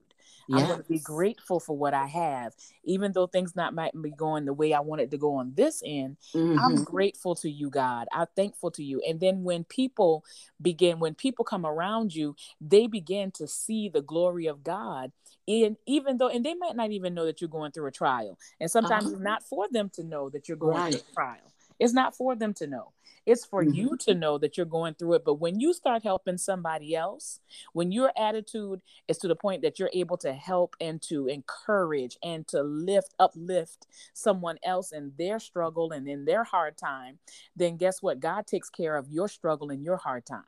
I'm 0.51 0.67
going 0.67 0.81
to 0.81 0.87
be 0.89 0.99
grateful 0.99 1.59
for 1.59 1.75
what 1.77 1.93
I 1.93 2.05
have, 2.07 2.53
even 2.83 3.11
though 3.13 3.27
things 3.27 3.55
not 3.55 3.73
might 3.73 3.93
be 3.99 4.11
going 4.11 4.45
the 4.45 4.53
way 4.53 4.73
I 4.73 4.79
want 4.79 5.01
it 5.01 5.11
to 5.11 5.17
go 5.17 5.35
on 5.35 5.53
this 5.55 5.81
end. 5.85 6.17
Mhm. 6.33 6.59
I'm 6.59 6.83
grateful 6.83 7.35
to 7.35 7.49
you, 7.49 7.69
God. 7.69 8.07
I'm 8.11 8.27
thankful 8.35 8.71
to 8.71 8.83
you. 8.83 9.01
And 9.07 9.19
then 9.19 9.43
when 9.43 9.63
people 9.63 10.23
begin, 10.61 10.99
when 10.99 11.15
people 11.15 11.45
come 11.45 11.65
around 11.65 12.13
you, 12.13 12.35
they 12.61 12.87
begin 12.87 13.31
to 13.31 13.47
see 13.47 13.89
the 13.89 14.01
glory 14.01 14.45
of 14.47 14.63
God. 14.63 15.11
And 15.47 15.77
even 15.85 16.17
though, 16.17 16.29
and 16.29 16.43
they 16.45 16.53
might 16.55 16.75
not 16.75 16.91
even 16.91 17.13
know 17.13 17.25
that 17.25 17.41
you're 17.41 17.49
going 17.49 17.71
through 17.71 17.87
a 17.87 17.91
trial. 17.91 18.37
And 18.59 18.69
sometimes 18.71 19.05
Uh-huh. 19.05 19.15
it's 19.15 19.23
not 19.23 19.43
for 19.43 19.67
them 19.69 19.89
to 19.91 20.03
know 20.03 20.29
that 20.29 20.47
you're 20.47 20.57
going 20.57 20.91
through 20.91 21.01
a 21.01 21.13
trial. 21.13 21.51
It's 21.79 21.93
not 21.93 22.15
for 22.15 22.35
them 22.35 22.53
to 22.55 22.67
know. 22.67 22.93
It's 23.25 23.43
for 23.43 23.63
Mhm. 23.63 23.73
you 23.73 23.97
to 23.97 24.13
know 24.13 24.37
that 24.37 24.55
you're 24.55 24.65
going 24.67 24.93
through 24.93 25.13
it. 25.13 25.25
But 25.25 25.35
when 25.35 25.59
you 25.59 25.73
start 25.73 26.03
helping 26.03 26.37
somebody 26.37 26.95
else, 26.95 27.39
when 27.73 27.91
your 27.91 28.11
attitude 28.15 28.81
is 29.07 29.17
to 29.19 29.27
the 29.27 29.35
point 29.35 29.63
that 29.63 29.79
you're 29.79 29.89
able 29.93 30.17
to 30.17 30.33
help 30.33 30.75
and 30.79 31.01
to 31.03 31.27
encourage 31.27 32.17
and 32.21 32.47
to 32.49 32.61
lift, 32.61 33.15
uplift 33.17 33.87
someone 34.13 34.59
else 34.63 34.91
in 34.91 35.13
their 35.17 35.39
struggle 35.39 35.91
and 35.91 36.07
in 36.07 36.25
their 36.25 36.43
hard 36.43 36.77
time, 36.77 37.17
then 37.55 37.77
guess 37.77 38.01
what? 38.01 38.19
God 38.19 38.45
takes 38.45 38.69
care 38.69 38.95
of 38.95 39.09
your 39.09 39.27
struggle 39.27 39.71
and 39.71 39.83
your 39.83 39.97
hard 39.97 40.25
time. 40.25 40.43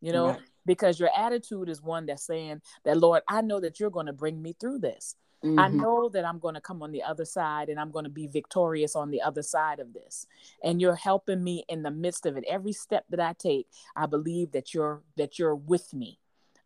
You 0.00 0.12
know, 0.12 0.28
Right. 0.28 0.40
because 0.66 1.00
your 1.00 1.10
attitude 1.16 1.68
is 1.68 1.82
one 1.82 2.06
that's 2.06 2.24
saying 2.26 2.62
that, 2.84 2.98
Lord, 2.98 3.22
I 3.26 3.40
know 3.40 3.58
that 3.60 3.80
you're 3.80 3.90
going 3.90 4.06
to 4.06 4.12
bring 4.12 4.40
me 4.40 4.52
through 4.52 4.78
this. 4.80 5.16
I 5.44 5.68
Mhm. 5.68 5.80
know 5.82 6.08
that 6.08 6.24
I'm 6.24 6.38
going 6.38 6.54
to 6.54 6.60
come 6.60 6.82
on 6.82 6.90
the 6.90 7.02
other 7.02 7.24
side 7.24 7.68
and 7.68 7.78
I'm 7.78 7.90
going 7.90 8.04
to 8.04 8.10
be 8.10 8.26
victorious 8.26 8.96
on 8.96 9.10
the 9.10 9.20
other 9.22 9.42
side 9.42 9.78
of 9.78 9.92
this. 9.92 10.26
And 10.62 10.80
you're 10.80 10.94
helping 10.96 11.44
me 11.44 11.64
in 11.68 11.82
the 11.82 11.90
midst 11.90 12.26
of 12.26 12.36
it. 12.36 12.44
Every 12.48 12.72
step 12.72 13.04
that 13.10 13.20
I 13.20 13.34
take, 13.34 13.68
I 13.94 14.06
believe 14.06 14.52
that 14.52 14.72
you're 14.74 15.02
that 15.16 15.38
you're 15.38 15.54
with 15.54 15.92
me. 15.92 16.18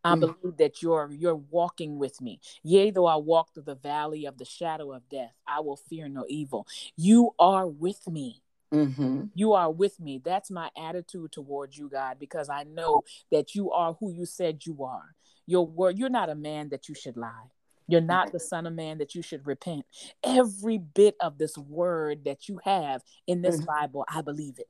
I 0.04 0.14
Mm. 0.14 0.20
believe 0.20 0.56
that 0.58 0.80
you're 0.80 1.10
you're 1.10 1.34
walking 1.34 1.98
with 1.98 2.20
me. 2.20 2.40
Yea, 2.62 2.90
though 2.90 3.06
I 3.06 3.16
walk 3.16 3.52
through 3.52 3.64
the 3.64 3.74
valley 3.74 4.24
of 4.26 4.38
the 4.38 4.44
shadow 4.44 4.92
of 4.92 5.08
death, 5.08 5.34
I 5.46 5.60
will 5.60 5.76
fear 5.76 6.08
no 6.08 6.24
evil. 6.28 6.66
You 6.96 7.34
are 7.38 7.66
with 7.66 8.06
me. 8.06 8.42
Mhm. 8.72 9.30
You 9.34 9.54
are 9.54 9.70
with 9.70 9.98
me. 9.98 10.18
That's 10.18 10.50
my 10.50 10.70
attitude 10.76 11.32
towards 11.32 11.76
you, 11.76 11.88
God, 11.88 12.18
because 12.18 12.48
I 12.48 12.64
know 12.64 13.02
that 13.30 13.54
you 13.54 13.72
are 13.72 13.94
who 13.94 14.12
you 14.12 14.24
said 14.24 14.64
you 14.66 14.84
are. 14.84 15.16
Your 15.46 15.66
word, 15.66 15.98
you're 15.98 16.10
not 16.10 16.30
a 16.30 16.34
man 16.34 16.68
that 16.68 16.88
you 16.88 16.94
should 16.94 17.16
lie. 17.16 17.50
You're 17.88 18.00
not 18.02 18.32
the 18.32 18.38
son 18.38 18.66
of 18.66 18.74
man 18.74 18.98
that 18.98 19.14
you 19.14 19.22
should 19.22 19.46
repent. 19.46 19.86
Every 20.22 20.78
bit 20.78 21.16
of 21.20 21.38
this 21.38 21.56
word 21.58 22.24
that 22.26 22.48
you 22.48 22.60
have 22.64 23.02
in 23.26 23.42
this 23.42 23.60
Mhm. 23.60 23.66
Bible, 23.66 24.04
I 24.08 24.20
believe 24.20 24.58
it. 24.58 24.68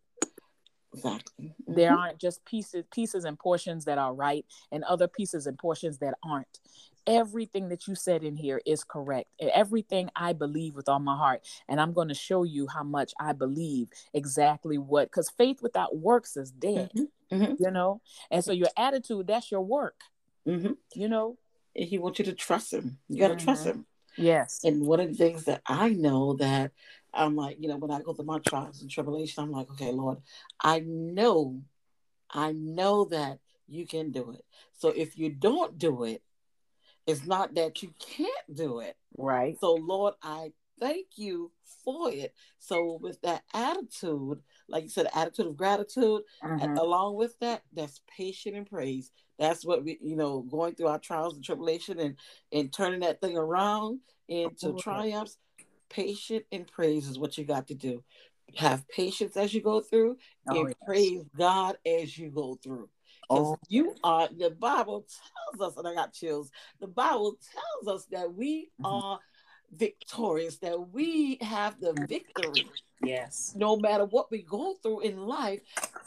Exactly. 0.94 1.54
There 1.66 1.92
Mhm. 1.92 1.98
aren't 1.98 2.18
just 2.18 2.44
pieces, 2.44 2.84
pieces 2.90 3.24
and 3.24 3.38
portions 3.38 3.84
that 3.84 3.98
are 3.98 4.14
right, 4.14 4.46
and 4.72 4.84
other 4.84 5.06
pieces 5.06 5.46
and 5.46 5.58
portions 5.58 5.98
that 5.98 6.14
aren't. 6.22 6.60
Everything 7.06 7.68
that 7.68 7.86
you 7.86 7.94
said 7.94 8.22
in 8.22 8.36
here 8.36 8.60
is 8.64 8.84
correct. 8.84 9.30
And 9.40 9.50
everything 9.50 10.10
I 10.14 10.32
believe 10.32 10.74
with 10.74 10.88
all 10.88 10.98
my 10.98 11.16
heart. 11.16 11.46
And 11.68 11.80
I'm 11.80 11.92
going 11.92 12.08
to 12.08 12.14
show 12.14 12.42
you 12.42 12.68
how 12.68 12.84
much 12.84 13.12
I 13.18 13.32
believe 13.32 13.88
exactly 14.12 14.78
what, 14.78 15.08
because 15.10 15.28
faith 15.30 15.60
without 15.62 15.96
works 15.96 16.36
is 16.36 16.52
dead, 16.52 16.90
Mhm. 16.94 17.10
Mhm. 17.32 17.56
you 17.60 17.70
know? 17.70 18.00
And 18.30 18.44
so 18.44 18.52
your 18.52 18.70
attitude, 18.76 19.26
that's 19.26 19.50
your 19.50 19.62
work, 19.62 20.00
Mhm. 20.46 20.76
you 20.94 21.08
know? 21.08 21.38
And 21.78 21.86
he 21.86 21.96
wants 21.96 22.18
you 22.18 22.24
to 22.26 22.34
trust 22.34 22.72
him. 22.72 22.98
You 23.08 23.18
got 23.18 23.28
to 23.28 23.36
trust 23.36 23.64
Mhm. 23.64 23.70
him. 23.70 23.86
Yes. 24.16 24.64
And 24.64 24.84
one 24.84 24.98
of 24.98 25.08
the 25.08 25.14
things 25.14 25.44
that 25.44 25.62
I 25.64 25.90
know 25.90 26.34
that 26.34 26.72
I'm 27.14 27.36
like, 27.36 27.58
you 27.60 27.68
know, 27.68 27.76
when 27.76 27.92
I 27.92 28.02
go 28.02 28.12
through 28.12 28.24
my 28.24 28.40
trials 28.40 28.82
and 28.82 28.90
tribulation, 28.90 29.44
I'm 29.44 29.52
like, 29.52 29.70
okay, 29.70 29.92
Lord, 29.92 30.20
I 30.60 30.80
know, 30.80 31.62
I 32.30 32.52
know 32.52 33.04
that 33.06 33.38
you 33.68 33.86
can 33.86 34.10
do 34.10 34.32
it. 34.32 34.44
So 34.72 34.88
if 34.88 35.16
you 35.16 35.30
don't 35.30 35.78
do 35.78 36.02
it, 36.04 36.22
it's 37.06 37.24
not 37.24 37.54
that 37.54 37.82
you 37.82 37.94
can't 38.00 38.54
do 38.54 38.80
it. 38.80 38.96
Right. 39.16 39.56
So, 39.60 39.74
Lord, 39.74 40.14
I 40.20 40.52
thank 40.80 41.06
you 41.16 41.52
for 41.84 42.10
it. 42.10 42.34
So, 42.58 42.98
with 43.00 43.20
that 43.22 43.44
attitude, 43.54 44.42
like 44.68 44.84
you 44.84 44.88
said, 44.90 45.08
attitude 45.14 45.46
of 45.46 45.56
gratitude, 45.56 46.22
and 46.42 46.60
Mhm. 46.60 46.78
along 46.78 47.16
with 47.16 47.38
that, 47.40 47.62
that's 47.72 48.00
patient 48.06 48.56
and 48.56 48.68
praise. 48.68 49.10
That's 49.38 49.64
what 49.64 49.84
we, 49.84 49.98
you 50.02 50.16
know, 50.16 50.40
going 50.42 50.74
through 50.74 50.88
our 50.88 50.98
trials 50.98 51.34
and 51.34 51.44
tribulation 51.44 51.98
and 51.98 52.16
and 52.52 52.72
turning 52.72 53.00
that 53.00 53.20
thing 53.20 53.36
around 53.36 54.00
into 54.28 54.74
triumphs. 54.74 55.38
Patient 55.88 56.44
and 56.52 56.66
praise 56.70 57.08
is 57.08 57.18
what 57.18 57.38
you 57.38 57.44
got 57.44 57.66
to 57.68 57.74
do. 57.74 58.04
Have 58.56 58.86
patience 58.88 59.36
as 59.36 59.54
you 59.54 59.62
go 59.62 59.80
through, 59.80 60.18
Oh, 60.48 60.54
and 60.54 60.68
yes. 60.68 60.76
praise 60.84 61.24
God 61.36 61.78
as 61.86 62.18
you 62.18 62.30
go 62.30 62.56
through. 62.56 62.90
Because 63.22 63.48
Oh, 63.52 63.58
you 63.68 63.94
are 64.04 64.28
the 64.28 64.50
Bible 64.50 65.06
tells 65.56 65.70
us, 65.70 65.76
and 65.78 65.88
I 65.88 65.94
got 65.94 66.12
chills. 66.12 66.50
The 66.80 66.86
Bible 66.88 67.38
tells 67.52 67.96
us 67.96 68.06
that 68.06 68.32
we 68.34 68.70
Mhm. 68.80 69.02
are 69.02 69.20
victorious, 69.76 70.58
that 70.58 70.92
we 70.92 71.38
have 71.40 71.80
the 71.80 71.92
victory. 72.08 72.66
yes. 73.02 73.52
No 73.56 73.76
matter 73.76 74.04
what 74.04 74.30
we 74.30 74.42
go 74.42 74.74
through 74.82 75.00
in 75.00 75.26
life, 75.26 75.60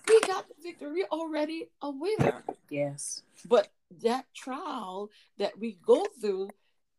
we 0.07 0.19
got 0.21 0.47
the 0.47 0.55
victory. 0.61 0.91
We're 0.91 1.19
already 1.19 1.69
a 1.81 1.89
winner. 1.89 2.43
Yes. 2.69 3.23
But 3.47 3.69
that 4.03 4.25
trial 4.35 5.09
that 5.37 5.57
we 5.59 5.77
go 5.85 6.05
through, 6.19 6.49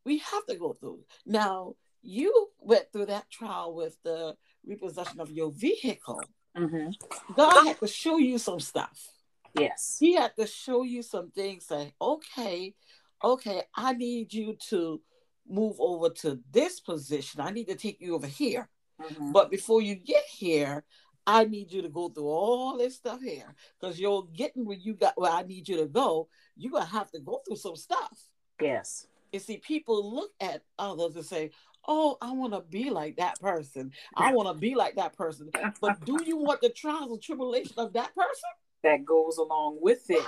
we 0.04 0.18
have 0.18 0.46
to 0.46 0.56
go 0.56 0.72
through. 0.72 1.00
Now, 1.26 1.74
you 2.02 2.48
went 2.58 2.92
through 2.92 3.06
that 3.06 3.30
trial 3.30 3.74
with 3.74 3.96
the 4.02 4.36
repossession 4.66 5.20
of 5.20 5.30
your 5.30 5.50
vehicle. 5.52 6.22
hmm 6.56 6.90
God 7.34 7.66
had 7.66 7.78
to 7.80 7.86
show 7.86 8.18
you 8.18 8.38
some 8.38 8.60
stuff. 8.60 9.08
Yes. 9.54 9.96
He 10.00 10.14
had 10.14 10.34
to 10.36 10.46
show 10.46 10.82
you 10.82 11.02
some 11.02 11.30
things. 11.30 11.66
Say, 11.66 11.92
okay, 12.00 12.74
okay, 13.22 13.62
I 13.74 13.92
need 13.92 14.32
you 14.32 14.56
to 14.70 15.00
move 15.48 15.76
over 15.78 16.10
to 16.10 16.40
this 16.50 16.80
position. 16.80 17.40
I 17.40 17.50
need 17.50 17.68
to 17.68 17.74
take 17.74 18.00
you 18.00 18.14
over 18.14 18.26
here. 18.26 18.68
Mhm. 19.00 19.32
But 19.32 19.50
before 19.50 19.82
you 19.82 19.94
get 19.94 20.24
here, 20.24 20.84
I 21.26 21.44
need 21.44 21.70
you 21.72 21.82
to 21.82 21.88
go 21.88 22.08
through 22.08 22.28
all 22.28 22.76
this 22.76 22.96
stuff 22.96 23.20
here 23.20 23.54
because 23.78 23.98
you're 24.00 24.24
getting 24.34 24.64
where 24.64 24.76
you 24.76 24.94
got 24.94 25.16
where 25.16 25.30
I 25.32 25.42
need 25.42 25.68
you 25.68 25.76
to 25.78 25.86
go. 25.86 26.28
You're 26.56 26.72
gonna 26.72 26.84
have 26.84 27.10
to 27.12 27.20
go 27.20 27.42
through 27.46 27.56
some 27.56 27.76
stuff. 27.76 28.28
Yes. 28.60 29.06
You 29.32 29.38
see, 29.38 29.58
people 29.58 30.14
look 30.14 30.32
at 30.40 30.62
others 30.78 31.16
and 31.16 31.24
say, 31.24 31.50
"Oh, 31.86 32.18
I 32.20 32.32
want 32.32 32.52
to 32.52 32.60
be 32.60 32.90
like 32.90 33.16
that 33.16 33.40
person. 33.40 33.92
I 34.14 34.32
want 34.34 34.48
to 34.48 34.54
be 34.54 34.74
like 34.74 34.96
that 34.96 35.16
person." 35.16 35.50
But 35.80 36.04
do 36.04 36.18
you 36.24 36.36
want 36.36 36.60
the 36.60 36.70
trials 36.70 37.10
and 37.12 37.22
tribulation 37.22 37.78
of 37.78 37.92
that 37.94 38.14
person? 38.14 38.50
That 38.82 39.04
goes 39.04 39.38
along 39.38 39.78
with 39.80 40.08
it. 40.10 40.24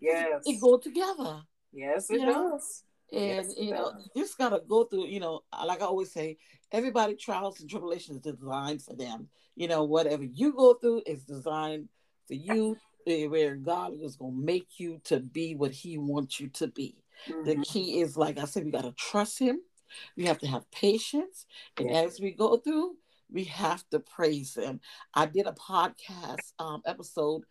Yes. 0.00 0.42
it 0.46 0.60
go 0.60 0.76
together. 0.76 1.42
yes, 1.72 2.10
it 2.10 2.20
it 2.20 2.26
does. 2.26 2.82
And 3.12 3.20
Yes, 3.46 3.54
you 3.58 3.70
know, 3.70 3.92
you 4.14 4.22
just 4.22 4.38
gotta 4.38 4.60
go 4.66 4.84
through. 4.84 5.06
You 5.06 5.20
know, 5.20 5.42
like 5.64 5.82
I 5.82 5.84
always 5.84 6.12
say, 6.12 6.36
everybody 6.72 7.14
trials 7.14 7.60
and 7.60 7.68
tribulations 7.70 8.16
is 8.24 8.34
designed 8.36 8.82
for 8.82 8.94
them. 8.94 9.28
You 9.56 9.68
know, 9.68 9.84
whatever 9.84 10.24
you 10.24 10.52
go 10.52 10.74
through 10.74 11.02
is 11.06 11.22
designed 11.24 11.88
for 12.26 12.34
you. 12.34 12.76
eh, 13.06 13.26
Where 13.26 13.54
God 13.54 13.92
is 14.00 14.16
gonna 14.16 14.32
make 14.32 14.80
you 14.80 14.98
to 15.04 15.20
be 15.20 15.54
what 15.54 15.72
He 15.72 15.98
wants 15.98 16.40
you 16.40 16.48
to 16.48 16.68
be. 16.68 16.96
The 17.44 17.56
Mhm. 17.56 17.64
key 17.66 18.00
is, 18.00 18.16
like 18.16 18.38
I 18.38 18.46
said, 18.46 18.64
we 18.64 18.70
gotta 18.70 18.92
trust 18.92 19.38
Him. 19.38 19.60
We 20.16 20.24
have 20.24 20.38
to 20.38 20.46
have 20.46 20.68
patience, 20.70 21.46
and 21.76 21.90
Yeah. 21.90 22.00
as 22.00 22.18
we 22.18 22.30
go 22.32 22.56
through, 22.56 22.96
we 23.30 23.44
have 23.44 23.88
to 23.90 24.00
praise 24.00 24.54
Him. 24.56 24.80
I 25.12 25.26
did 25.26 25.46
a 25.46 25.52
podcast 25.52 26.52
um, 26.58 26.80
episode 26.86 27.44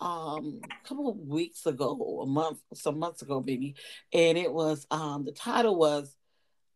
um 0.00 0.60
a 0.84 0.88
couple 0.88 1.08
of 1.10 1.16
weeks 1.18 1.66
ago, 1.66 2.20
a 2.22 2.26
month, 2.26 2.58
some 2.74 2.98
months 2.98 3.22
ago, 3.22 3.42
maybe, 3.44 3.74
and 4.12 4.38
it 4.38 4.52
was 4.52 4.86
um 4.90 5.24
the 5.24 5.32
title 5.32 5.76
was 5.76 6.14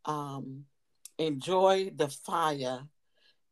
um 0.04 0.64
enjoy 1.18 1.90
the 1.94 2.08
fire 2.08 2.80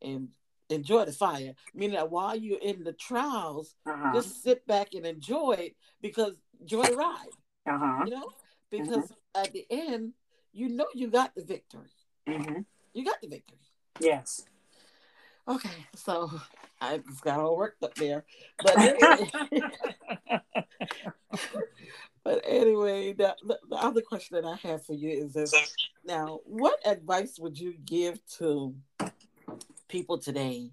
and 0.03 0.29
enjoy 0.71 1.05
the 1.05 1.13
fire 1.13 1.53
meaning 1.75 1.97
that 1.97 2.11
while 2.11 2.35
you're 2.37 2.59
in 2.61 2.83
the 2.85 2.93
trials 2.93 3.75
Uh-huh. 3.87 4.13
just 4.15 4.43
sit 4.43 4.67
back 4.67 4.95
and 4.95 5.05
enjoy 5.07 5.53
it 5.53 5.77
because 6.01 6.33
joy 6.65 6.89
ride 6.95 7.35
Uh-huh. 7.67 8.05
you 8.05 8.11
know 8.13 8.33
because 8.71 9.13
at 9.35 9.53
the 9.53 9.67
end 9.71 10.13
you 10.53 10.69
know 10.69 10.87
you 10.95 11.09
got 11.09 11.35
the 11.35 11.45
victory 11.45 11.91
Mm-hmm. 12.29 12.61
you 12.95 13.05
got 13.05 13.21
the 13.21 13.29
victory 13.29 13.59
Yes. 14.01 14.45
Okay 15.51 15.87
so 15.95 16.31
i 16.81 16.99
just 16.99 17.23
got 17.23 17.39
all 17.39 17.57
worked 17.57 17.83
up 17.83 17.95
there. 17.97 18.25
But 18.63 18.79
anyway, 18.79 19.31
but 22.25 22.43
anyway 22.47 23.13
the, 23.13 23.37
the, 23.47 23.59
the 23.69 23.77
other 23.77 24.01
question 24.01 24.37
that 24.37 24.47
i 24.47 24.57
have 24.67 24.85
for 24.87 24.95
you 24.95 25.11
is 25.11 25.35
this. 25.35 25.53
Now 26.07 26.41
what 26.45 26.79
advice 26.87 27.39
would 27.39 27.59
you 27.59 27.75
give 27.85 28.19
to 28.39 28.75
people 29.89 30.17
today 30.17 30.71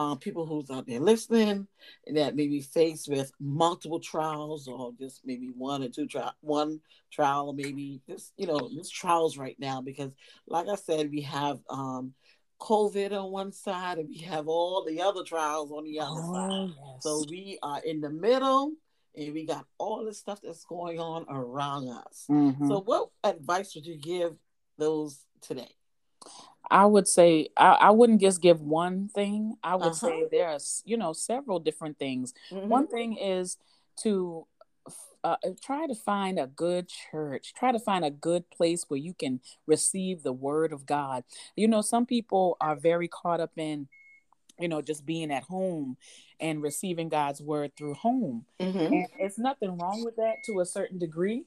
uh, 0.00 0.14
people 0.14 0.46
who's 0.46 0.70
out 0.70 0.86
there 0.86 0.98
listening 0.98 1.66
that 2.14 2.34
may 2.34 2.46
be 2.46 2.62
faced 2.62 3.06
with 3.08 3.30
multiple 3.38 4.00
trials 4.00 4.66
or 4.66 4.92
just 4.98 5.20
maybe 5.26 5.50
one 5.54 5.82
or 5.82 5.88
two 5.88 6.06
trial 6.06 6.32
one 6.40 6.80
trial 7.10 7.52
maybe 7.52 8.00
just 8.08 8.32
you 8.38 8.46
know 8.46 8.70
just 8.74 8.94
trials 8.94 9.36
right 9.36 9.56
now? 9.58 9.82
Because 9.82 10.14
like 10.46 10.68
i 10.68 10.74
said 10.76 11.10
we 11.10 11.20
have 11.20 11.58
um 11.68 12.14
covid 12.60 13.12
on 13.12 13.30
one 13.32 13.52
side 13.52 13.98
and 13.98 14.08
we 14.08 14.18
have 14.18 14.46
all 14.46 14.84
the 14.84 15.00
other 15.00 15.24
trials 15.24 15.70
on 15.72 15.84
the 15.84 15.98
other 15.98 16.20
side 16.20 16.50
Oh, 16.52 16.66
yes. 16.94 17.02
so 17.02 17.24
we 17.28 17.58
are 17.62 17.80
in 17.84 18.00
the 18.00 18.10
middle 18.10 18.72
and 19.16 19.32
we 19.34 19.46
got 19.46 19.64
all 19.78 20.04
the 20.04 20.12
stuff 20.14 20.40
that's 20.42 20.64
going 20.64 21.00
on 21.00 21.24
around 21.28 21.88
us 21.88 22.26
Mhm. 22.28 22.68
so 22.68 22.80
what 22.82 23.08
advice 23.24 23.74
would 23.74 23.86
you 23.86 23.96
give 23.96 24.36
those 24.78 25.24
today 25.40 25.70
I 26.70 26.86
would 26.86 27.08
say 27.08 27.48
I, 27.56 27.70
I 27.72 27.90
wouldn't 27.90 28.20
just 28.20 28.40
give 28.40 28.60
one 28.60 29.08
thing. 29.08 29.56
I 29.62 29.74
would 29.74 29.86
Uh-huh. 29.86 30.06
say 30.06 30.28
there's 30.30 30.82
you 30.84 30.96
know 30.96 31.12
several 31.12 31.58
different 31.58 31.98
things. 31.98 32.32
One 32.50 32.86
thing 32.86 33.16
is 33.16 33.56
to 34.04 34.46
uh, 35.22 35.36
try 35.62 35.86
to 35.86 35.94
find 35.94 36.38
a 36.38 36.46
good 36.46 36.88
church. 36.88 37.52
Try 37.54 37.72
to 37.72 37.78
find 37.78 38.04
a 38.04 38.10
good 38.10 38.48
place 38.50 38.84
where 38.88 38.98
you 38.98 39.14
can 39.14 39.40
receive 39.66 40.22
the 40.22 40.32
word 40.32 40.72
of 40.72 40.86
God. 40.86 41.24
You 41.56 41.68
know, 41.68 41.82
some 41.82 42.06
people 42.06 42.56
are 42.60 42.76
very 42.76 43.08
caught 43.08 43.40
up 43.40 43.52
in 43.56 43.88
you 44.58 44.68
know 44.68 44.82
just 44.82 45.06
being 45.06 45.30
at 45.30 45.44
home 45.44 45.96
and 46.38 46.62
receiving 46.62 47.08
God's 47.08 47.40
word 47.40 47.72
through 47.76 47.94
home. 47.94 48.46
Mhm. 48.60 48.92
And 48.92 49.08
it's 49.18 49.38
nothing 49.38 49.76
wrong 49.78 50.02
with 50.04 50.16
that 50.16 50.36
to 50.46 50.60
a 50.60 50.66
certain 50.66 50.98
degree. 50.98 51.44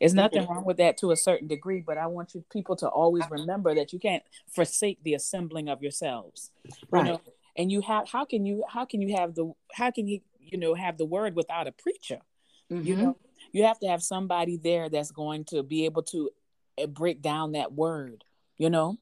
There's 0.00 0.14
nothing 0.14 0.46
wrong 0.48 0.64
with 0.64 0.78
that 0.78 0.96
to 0.98 1.12
a 1.12 1.16
certain 1.16 1.46
degree, 1.48 1.80
but 1.80 1.96
I 1.96 2.06
want 2.08 2.34
you 2.34 2.44
people 2.50 2.76
to 2.76 2.88
always 2.88 3.24
remember 3.30 3.74
that 3.74 3.92
you 3.92 3.98
can't 3.98 4.22
forsake 4.48 5.02
the 5.02 5.14
assembling 5.14 5.68
of 5.68 5.82
yourselves. 5.82 6.50
You 6.64 6.72
Right. 6.90 7.04
know, 7.04 7.20
and 7.56 7.70
you 7.70 7.80
have 7.82 8.08
how 8.08 8.24
can 8.24 8.44
you 8.44 8.64
how 8.68 8.84
can 8.84 9.00
you 9.00 9.16
have 9.16 9.34
the 9.34 9.52
how 9.72 9.90
can 9.90 10.08
you 10.08 10.20
you 10.40 10.58
know 10.58 10.74
have 10.74 10.98
the 10.98 11.06
word 11.06 11.36
without 11.36 11.66
a 11.66 11.72
preacher? 11.72 12.20
You 12.70 12.96
Mhm. 12.96 13.02
know, 13.02 13.16
you 13.52 13.64
have 13.64 13.78
to 13.80 13.88
have 13.88 14.02
somebody 14.02 14.56
there 14.56 14.88
that's 14.88 15.10
going 15.10 15.44
to 15.46 15.62
be 15.62 15.84
able 15.84 16.02
to 16.04 16.30
uh, 16.82 16.86
break 16.86 17.22
down 17.22 17.52
that 17.52 17.72
word. 17.72 18.24
You 18.56 18.70
know, 18.70 18.98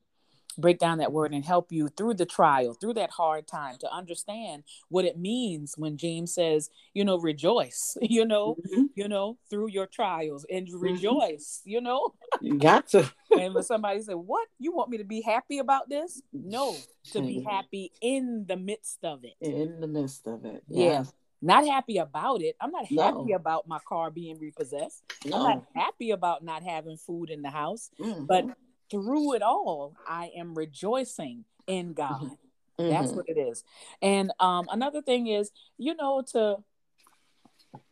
break 0.58 0.78
down 0.78 0.98
that 0.98 1.12
word 1.12 1.32
and 1.32 1.44
help 1.44 1.72
you 1.72 1.88
through 1.88 2.14
the 2.14 2.26
trial, 2.26 2.74
through 2.74 2.94
that 2.94 3.10
hard 3.10 3.46
time 3.46 3.76
to 3.78 3.92
understand 3.92 4.64
what 4.88 5.04
it 5.04 5.18
means 5.18 5.74
when 5.76 5.96
James 5.96 6.34
says, 6.34 6.70
you 6.94 7.04
know, 7.04 7.18
rejoice, 7.18 7.96
you 8.02 8.24
know, 8.24 8.56
Mhm. 8.66 8.88
you 8.94 9.08
know, 9.08 9.38
through 9.48 9.68
your 9.68 9.86
trials 9.86 10.44
and 10.50 10.66
Mm-hmm. 10.68 10.78
rejoice, 10.82 11.62
you 11.64 11.80
know. 11.80 12.14
You 12.40 12.58
got 12.58 12.88
to. 12.88 13.10
And 13.32 13.54
when 13.54 13.64
somebody 13.64 14.02
said, 14.02 14.16
What? 14.16 14.46
You 14.58 14.72
want 14.72 14.90
me 14.90 14.98
to 14.98 15.04
be 15.04 15.22
happy 15.22 15.58
about 15.58 15.88
this? 15.88 16.20
No, 16.34 16.76
to 17.12 17.22
be 17.22 17.40
Mhm. 17.40 17.46
happy 17.50 17.90
in 18.02 18.44
the 18.46 18.56
midst 18.58 19.02
of 19.04 19.24
it. 19.24 19.34
In 19.40 19.80
the 19.80 19.86
midst 19.88 20.26
of 20.26 20.44
it. 20.44 20.62
Yeah. 20.68 21.04
Not 21.44 21.66
happy 21.66 21.98
about 21.98 22.40
it. 22.40 22.56
I'm 22.60 22.70
not 22.70 22.88
No. 22.90 23.02
happy 23.02 23.32
about 23.32 23.66
my 23.66 23.80
car 23.80 24.10
being 24.10 24.38
repossessed. 24.38 25.02
No. 25.26 25.36
I'm 25.36 25.42
not 25.42 25.64
happy 25.74 26.12
about 26.12 26.44
not 26.44 26.62
having 26.62 26.96
food 26.96 27.30
in 27.30 27.42
the 27.42 27.50
house. 27.50 27.90
Mhm. 27.98 28.26
But 28.26 28.46
through 28.90 29.34
it 29.34 29.42
all, 29.42 29.96
I 30.06 30.28
am 30.36 30.54
rejoicing 30.54 31.44
in 31.66 31.94
God. 31.94 32.30
That's 32.78 33.12
Mhm. 33.12 33.16
what 33.16 33.28
it 33.28 33.38
is. 33.38 33.64
And 34.00 34.32
um, 34.38 34.68
another 34.70 35.02
thing 35.02 35.26
is, 35.26 35.50
you 35.78 35.94
know, 35.94 36.22
to 36.32 36.62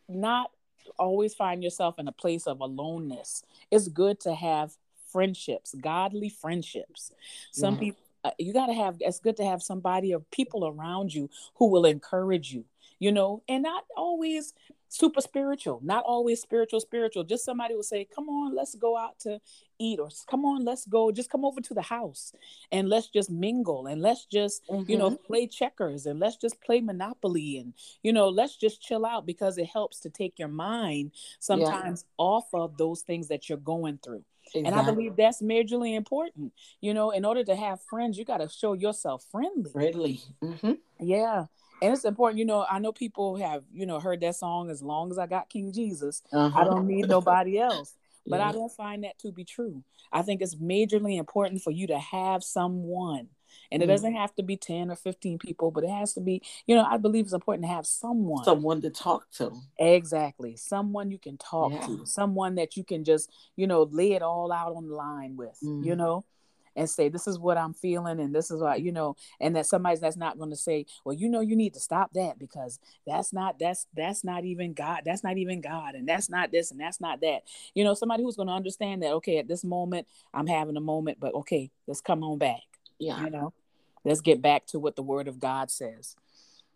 not 0.07 0.51
always 0.97 1.33
find 1.33 1.63
yourself 1.63 1.99
in 1.99 2.07
a 2.07 2.11
place 2.11 2.47
of 2.47 2.61
aloneness. 2.61 3.43
It's 3.69 3.87
good 3.87 4.19
to 4.21 4.33
have 4.33 4.77
friendships, 5.07 5.73
godly 5.75 6.29
friendships. 6.29 7.11
Some 7.51 7.75
Yeah. 7.75 7.79
people, 7.79 8.03
uh, 8.23 8.31
you 8.37 8.53
got 8.53 8.67
to 8.67 8.73
have, 8.73 8.97
it's 8.99 9.19
good 9.19 9.37
to 9.37 9.45
have 9.45 9.61
somebody 9.61 10.13
or 10.13 10.19
people 10.31 10.65
around 10.65 11.13
you 11.13 11.29
who 11.55 11.67
will 11.67 11.85
encourage 11.85 12.53
you, 12.53 12.65
you 13.01 13.11
know, 13.11 13.41
and 13.49 13.63
not 13.63 13.83
always 13.97 14.53
super 14.87 15.21
spiritual, 15.21 15.79
not 15.83 16.03
always 16.05 16.39
spiritual, 16.39 16.79
spiritual. 16.79 17.23
Just 17.23 17.43
somebody 17.43 17.73
will 17.73 17.81
say, 17.81 18.05
come 18.13 18.29
on, 18.29 18.55
let's 18.55 18.75
go 18.75 18.95
out 18.95 19.17
to 19.21 19.39
eat, 19.79 19.99
or 19.99 20.09
come 20.29 20.45
on, 20.45 20.63
let's 20.63 20.85
go, 20.85 21.11
just 21.11 21.31
come 21.31 21.43
over 21.43 21.61
to 21.61 21.73
the 21.73 21.81
house 21.81 22.31
and 22.71 22.89
let's 22.89 23.07
just 23.07 23.31
mingle 23.31 23.87
and 23.87 24.01
let's 24.03 24.25
just 24.25 24.61
you 24.87 24.97
know 24.97 25.09
play 25.25 25.47
checkers 25.47 26.05
and 26.05 26.19
let's 26.19 26.35
just 26.37 26.61
play 26.61 26.79
monopoly 26.79 27.57
and 27.57 27.73
you 28.03 28.13
know 28.13 28.29
let's 28.29 28.55
just 28.55 28.81
chill 28.81 29.03
out 29.05 29.25
because 29.25 29.57
it 29.57 29.65
helps 29.65 29.99
to 30.01 30.09
take 30.09 30.37
your 30.37 30.47
mind 30.47 31.11
sometimes 31.39 32.05
off 32.17 32.45
of 32.53 32.77
those 32.77 33.01
things 33.01 33.27
that 33.29 33.49
you're 33.49 33.57
going 33.57 33.97
through 34.03 34.23
and 34.55 34.75
i 34.75 34.81
believe 34.83 35.15
that's 35.15 35.41
majorly 35.41 35.95
important 35.95 36.51
you 36.81 36.93
know 36.93 37.11
in 37.11 37.25
order 37.25 37.43
to 37.43 37.55
have 37.55 37.81
friends 37.81 38.17
you 38.17 38.25
got 38.25 38.37
to 38.37 38.49
show 38.49 38.73
yourself 38.73 39.25
friendly 39.31 39.71
Readily. 39.73 40.21
Mhm. 40.43 40.77
yeah 40.99 41.45
and 41.81 41.93
it's 41.93 42.05
important 42.05 42.37
you 42.39 42.45
know 42.45 42.65
i 42.69 42.79
know 42.79 42.91
people 42.91 43.35
have 43.37 43.63
you 43.73 43.85
know 43.85 43.99
heard 43.99 44.21
that 44.21 44.35
song 44.35 44.69
as 44.69 44.81
long 44.81 45.11
as 45.11 45.17
i 45.17 45.25
got 45.25 45.49
king 45.49 45.71
jesus 45.71 46.21
i 46.31 46.37
Uh-huh. 46.37 46.63
don't 46.65 46.87
need 46.87 47.07
nobody 47.07 47.57
else 47.59 47.95
but 48.27 48.39
Yeah. 48.39 48.49
I 48.49 48.51
don't 48.51 48.71
find 48.71 49.03
that 49.03 49.17
to 49.23 49.31
be 49.31 49.43
true. 49.43 49.83
I 50.11 50.21
think 50.21 50.43
it's 50.43 50.53
majorly 50.53 51.17
important 51.17 51.63
for 51.63 51.71
you 51.71 51.87
to 51.87 51.97
have 51.97 52.43
someone. 52.43 53.29
And 53.71 53.81
it 53.81 53.87
Mhm. 53.87 53.93
doesn't 53.93 54.13
have 54.13 54.35
to 54.35 54.43
be 54.43 54.55
10 54.57 54.91
or 54.91 54.95
15 54.95 55.39
people, 55.39 55.71
but 55.71 55.83
it 55.83 55.89
has 55.89 56.13
to 56.13 56.21
be, 56.21 56.39
you 56.67 56.75
know, 56.75 56.83
I 56.87 56.97
believe 56.97 57.25
it's 57.25 57.33
important 57.33 57.63
to 57.63 57.73
have 57.73 57.87
someone. 57.87 58.43
someone 58.43 58.79
to 58.81 58.91
talk 58.91 59.27
to. 59.37 59.53
exactly. 59.79 60.55
Someone 60.55 61.09
you 61.09 61.17
can 61.17 61.37
talk 61.37 61.71
Yeah. 61.71 61.85
to, 61.87 62.05
someone 62.05 62.53
that 62.55 62.77
you 62.77 62.83
can 62.83 63.03
just, 63.03 63.31
you 63.55 63.65
know, 63.65 63.83
lay 63.91 64.11
it 64.11 64.21
all 64.21 64.51
out 64.51 64.75
on 64.75 64.87
the 64.87 64.93
line 64.93 65.35
with, 65.35 65.57
you 65.63 65.95
Mhm. 65.95 65.97
know, 65.97 66.23
and 66.75 66.89
say, 66.89 67.09
this 67.09 67.27
is 67.27 67.37
what 67.37 67.57
I'm 67.57 67.73
feeling. 67.73 68.19
And 68.19 68.33
this 68.33 68.51
is 68.51 68.61
what, 68.61 68.81
you 68.81 68.91
know, 68.91 69.15
and 69.39 69.55
that 69.55 69.65
somebody's 69.65 69.99
that's 69.99 70.17
not 70.17 70.37
going 70.37 70.51
to 70.51 70.55
say, 70.55 70.85
well, 71.05 71.15
you 71.15 71.29
know, 71.29 71.41
you 71.41 71.55
need 71.55 71.73
to 71.73 71.79
stop 71.79 72.13
that 72.13 72.39
because 72.39 72.79
that's 73.05 73.33
not, 73.33 73.59
that's, 73.59 73.87
that's 73.95 74.23
not 74.23 74.45
even 74.45 74.73
God. 74.73 75.01
That's 75.05 75.23
not 75.23 75.37
even 75.37 75.61
God. 75.61 75.95
And 75.95 76.07
that's 76.07 76.29
not 76.29 76.51
this 76.51 76.71
and 76.71 76.79
that's 76.79 77.01
not 77.01 77.21
that. 77.21 77.41
You 77.73 77.83
know, 77.83 77.93
somebody 77.93 78.23
who's 78.23 78.35
going 78.35 78.47
to 78.47 78.53
understand 78.53 79.03
that, 79.03 79.11
okay, 79.13 79.37
at 79.37 79.47
this 79.47 79.63
moment, 79.63 80.07
I'm 80.33 80.47
having 80.47 80.77
a 80.77 80.81
moment, 80.81 81.19
but 81.19 81.33
okay, 81.35 81.71
let's 81.87 82.01
come 82.01 82.23
on 82.23 82.37
back. 82.37 82.61
Yeah. 82.99 83.23
You 83.23 83.29
know, 83.29 83.53
let's 84.05 84.21
get 84.21 84.41
back 84.41 84.65
to 84.67 84.79
what 84.79 84.95
the 84.95 85.03
word 85.03 85.27
of 85.27 85.39
God 85.39 85.69
says. 85.71 86.15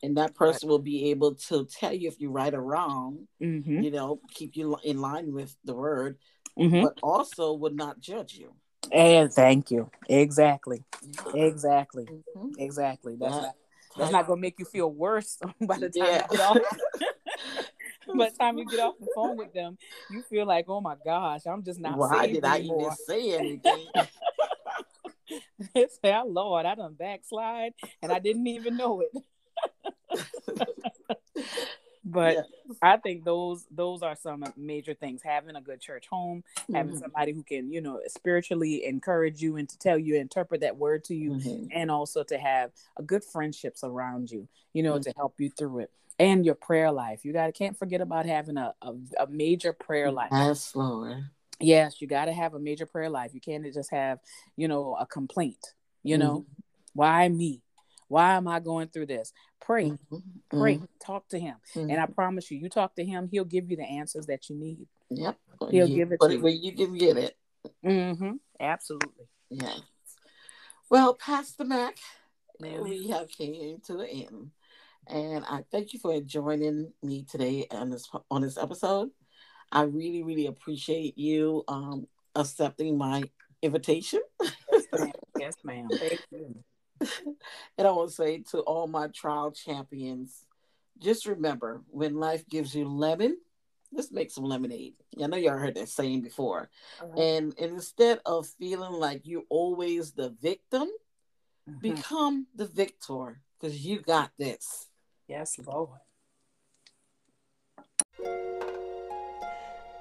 And 0.04 0.18
that 0.18 0.36
person 0.36 0.68
will 0.68 0.80
be 0.80 1.10
able 1.12 1.36
to 1.36 1.66
tell 1.66 1.94
you 1.94 2.10
if 2.10 2.20
you're 2.20 2.32
right 2.32 2.54
or 2.54 2.62
wrong, 2.62 3.28
Mm-hmm. 3.42 3.82
you 3.82 3.92
know, 3.92 4.20
keep 4.34 4.56
you 4.58 4.78
in 4.84 5.00
line 5.00 5.34
with 5.34 5.56
the 5.64 5.74
word, 5.74 6.18
Mm-hmm. 6.60 6.84
but 6.84 7.00
also 7.02 7.54
would 7.54 7.76
not 7.76 8.00
judge 8.00 8.34
you. 8.34 8.54
And 8.92 9.32
thank 9.32 9.72
you. 9.72 9.90
Exactly. 10.10 10.84
Yeah. 11.02 11.44
Exactly. 11.46 12.08
Mhm. 12.36 12.52
Exactly. 12.58 13.16
That's 13.20 13.36
That 13.36 13.42
not 13.42 13.56
that's 13.98 14.12
not 14.12 14.28
gonna 14.28 14.42
make 14.42 14.60
you 14.60 14.66
feel 14.66 14.92
worse 14.92 15.38
by 15.62 15.78
the 15.78 15.90
time 15.90 15.94
Yeah. 16.08 16.28
you 16.32 16.38
get 16.38 16.40
off. 16.42 16.58
by 18.18 18.30
the 18.30 18.36
time 18.38 18.58
you 18.58 18.66
get 18.70 18.80
off 18.80 18.96
the 19.00 19.08
phone 19.16 19.38
with 19.38 19.54
them, 19.54 19.78
you 20.10 20.22
feel 20.24 20.46
like, 20.46 20.66
oh 20.68 20.82
my 20.82 20.96
gosh, 21.04 21.42
I'm 21.48 21.64
just 21.64 21.80
not 21.80 21.98
Why 21.98 22.24
saved 22.24 22.36
did 22.36 22.46
I 22.46 22.58
anymore. 22.60 22.80
even 22.82 22.92
say 22.92 23.34
anything? 23.34 23.88
they 25.74 25.88
say, 26.04 26.14
oh 26.16 26.26
Lord, 26.28 26.66
I 26.66 26.76
done 26.76 26.94
backslide 26.94 27.74
and 28.02 28.12
I 28.12 28.20
didn't 28.20 28.48
even 28.48 28.78
know 28.78 29.02
it. 29.02 29.12
But 32.16 32.36
Yeah. 32.36 32.44
I 32.82 32.98
think 32.98 33.24
those 33.24 33.66
those 33.70 34.02
are 34.02 34.16
some 34.16 34.44
major 34.58 34.94
things. 34.94 35.22
Having 35.22 35.56
a 35.56 35.62
good 35.62 35.80
church 35.82 36.08
home, 36.08 36.44
having 36.74 36.96
Mhm. 36.96 37.00
somebody 37.00 37.32
who 37.34 37.44
can, 37.44 37.72
you 37.72 37.82
know, 37.82 38.02
spiritually 38.08 38.86
encourage 38.86 39.42
you 39.42 39.58
and 39.58 39.70
to 39.70 39.78
tell 39.78 40.00
you, 40.00 40.16
interpret 40.16 40.62
that 40.62 40.78
word 40.78 41.04
to 41.06 41.16
you, 41.16 41.32
Mhm. 41.32 41.68
and 41.72 41.92
also 41.92 42.24
to 42.24 42.38
have 42.38 42.72
a 42.98 43.04
good 43.04 43.24
friendships 43.24 43.84
around 43.84 44.32
you, 44.32 44.48
you 44.74 44.82
know, 44.82 44.98
Mhm. 44.98 45.04
to 45.04 45.14
help 45.16 45.40
you 45.40 45.50
through 45.50 45.80
it. 45.80 45.92
And 46.18 46.46
your 46.46 46.56
prayer 46.56 46.92
life. 46.92 47.26
You 47.26 47.34
gotta 47.34 47.52
can't 47.52 47.78
forget 47.78 48.00
about 48.00 48.26
having 48.26 48.56
a, 48.58 48.74
a, 48.82 48.96
a 49.20 49.28
major 49.28 49.74
prayer 49.74 50.10
life. 50.12 50.30
Yes, 50.32 50.74
Lord. 50.74 51.26
Yes, 51.60 52.02
you 52.02 52.08
gotta 52.08 52.32
have 52.32 52.54
a 52.54 52.60
major 52.60 52.86
prayer 52.86 53.10
life. 53.10 53.34
You 53.34 53.42
can't 53.42 53.66
just 53.74 53.92
have, 53.92 54.20
you 54.56 54.68
know, 54.70 54.96
a 54.96 55.06
complaint, 55.06 55.74
you 56.04 56.18
know. 56.18 56.46
Why 56.94 57.28
me? 57.28 57.62
Why 58.08 58.34
am 58.36 58.48
I 58.48 58.60
going 58.60 58.88
through 58.90 59.08
this? 59.08 59.34
Pray, 59.62 59.90
mm-hmm. 59.90 60.60
pray, 60.60 60.76
mm-hmm. 60.76 60.86
talk 61.04 61.28
to 61.30 61.40
him, 61.40 61.56
mm-hmm. 61.76 61.90
and 61.90 62.00
I 62.00 62.06
promise 62.06 62.52
you, 62.52 62.58
you 62.58 62.70
talk 62.70 62.96
to 62.96 63.06
him, 63.06 63.30
he'll 63.32 63.46
give 63.46 63.70
you 63.70 63.78
the 63.78 63.86
answers 63.86 64.28
that 64.28 64.50
you 64.50 64.56
need. 64.56 64.88
Yep, 65.10 65.38
he'll 65.72 65.90
you, 65.90 65.96
give 65.96 66.12
it 66.12 66.20
to 66.22 66.34
you. 66.34 66.48
you 66.48 66.72
can 66.74 66.98
get 66.98 67.18
it. 67.18 67.38
Mm-hmm. 67.84 68.34
Absolutely. 68.60 69.26
Yeah. 69.50 69.76
Well, 70.90 71.16
Pastor 71.16 71.66
Mack, 71.66 71.98
we 72.60 73.08
have 73.10 73.30
came 73.30 73.80
to 73.86 73.98
the 73.98 74.08
end, 74.08 74.52
and 75.08 75.44
I 75.46 75.64
thank 75.72 75.94
you 75.94 76.00
for 76.00 76.20
joining 76.22 76.92
me 77.02 77.26
today 77.30 77.66
on 77.72 77.90
this 77.90 78.10
on 78.30 78.42
this 78.42 78.58
episode. 78.58 79.10
I 79.72 79.84
really, 79.84 80.24
really 80.24 80.46
appreciate 80.46 81.18
you 81.18 81.64
um, 81.68 82.08
accepting 82.36 82.98
my 82.98 83.24
invitation. 83.62 84.22
Yes, 84.72 84.86
ma'am. 84.94 85.12
Yes, 85.38 85.56
ma'am. 85.66 85.88
Thank 85.90 86.22
you. 86.32 86.64
and 87.78 87.88
I 87.88 87.92
want 87.92 88.10
to 88.10 88.16
say 88.16 88.40
to 88.52 88.60
all 88.60 88.88
my 88.88 89.08
trial 89.08 89.52
champions, 89.52 90.46
just 91.00 91.26
remember 91.26 91.82
when 91.90 92.16
life 92.16 92.48
gives 92.48 92.76
you 92.76 92.88
lemon, 92.88 93.38
let's 93.92 94.12
make 94.12 94.32
some 94.32 94.46
lemonade. 94.46 94.94
I 95.22 95.28
know 95.28 95.38
y'all 95.38 95.58
heard 95.58 95.76
that 95.76 95.90
saying 95.90 96.22
before. 96.22 96.70
Uh-huh. 97.02 97.22
And, 97.22 97.54
and 97.60 97.74
instead 97.74 98.20
of 98.26 98.48
feeling 98.48 98.94
like 98.94 99.22
you're 99.24 99.44
always 99.50 100.12
the 100.12 100.36
victim, 100.42 100.90
mm-hmm. 101.70 101.80
become 101.80 102.48
the 102.56 102.66
victor 102.66 103.42
because 103.60 103.86
you 103.86 104.00
got 104.00 104.32
this. 104.38 104.88
Yes, 105.28 105.60
Lord. 105.66 106.00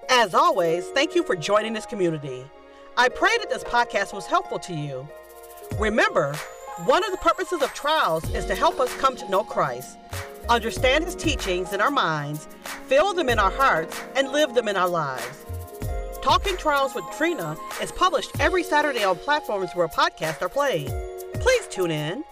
As 0.08 0.34
always, 0.34 0.86
thank 0.90 1.14
you 1.14 1.22
for 1.22 1.34
joining 1.34 1.72
this 1.72 1.86
community. 1.86 2.44
I 2.96 3.08
pray 3.08 3.36
that 3.38 3.50
this 3.50 3.64
podcast 3.64 4.12
was 4.12 4.26
helpful 4.26 4.58
to 4.60 4.74
you. 4.74 5.08
Remember, 5.78 6.34
one 6.78 7.04
of 7.04 7.12
the 7.12 7.18
purposes 7.18 7.62
of 7.62 7.72
trials 7.72 8.28
is 8.34 8.46
to 8.46 8.54
help 8.54 8.80
us 8.80 8.92
come 8.96 9.16
to 9.16 9.28
know 9.30 9.44
Christ, 9.44 9.96
understand 10.48 11.04
his 11.04 11.14
teachings 11.14 11.72
in 11.72 11.80
our 11.80 11.90
minds, 11.90 12.48
feel 12.88 13.14
them 13.14 13.28
in 13.28 13.38
our 13.38 13.50
hearts, 13.50 14.00
and 14.16 14.32
live 14.32 14.54
them 14.54 14.66
in 14.66 14.76
our 14.76 14.88
lives. 14.88 15.46
Talking 16.20 16.56
Trials 16.56 16.92
with 16.94 17.04
Trina 17.16 17.56
is 17.80 17.92
published 17.92 18.32
every 18.40 18.64
Saturday 18.64 19.04
on 19.04 19.16
platforms 19.16 19.70
where 19.74 19.86
podcasts 19.86 20.42
are 20.42 20.48
played. 20.48 20.88
Please 21.34 21.68
tune 21.68 21.92
in. 21.92 22.24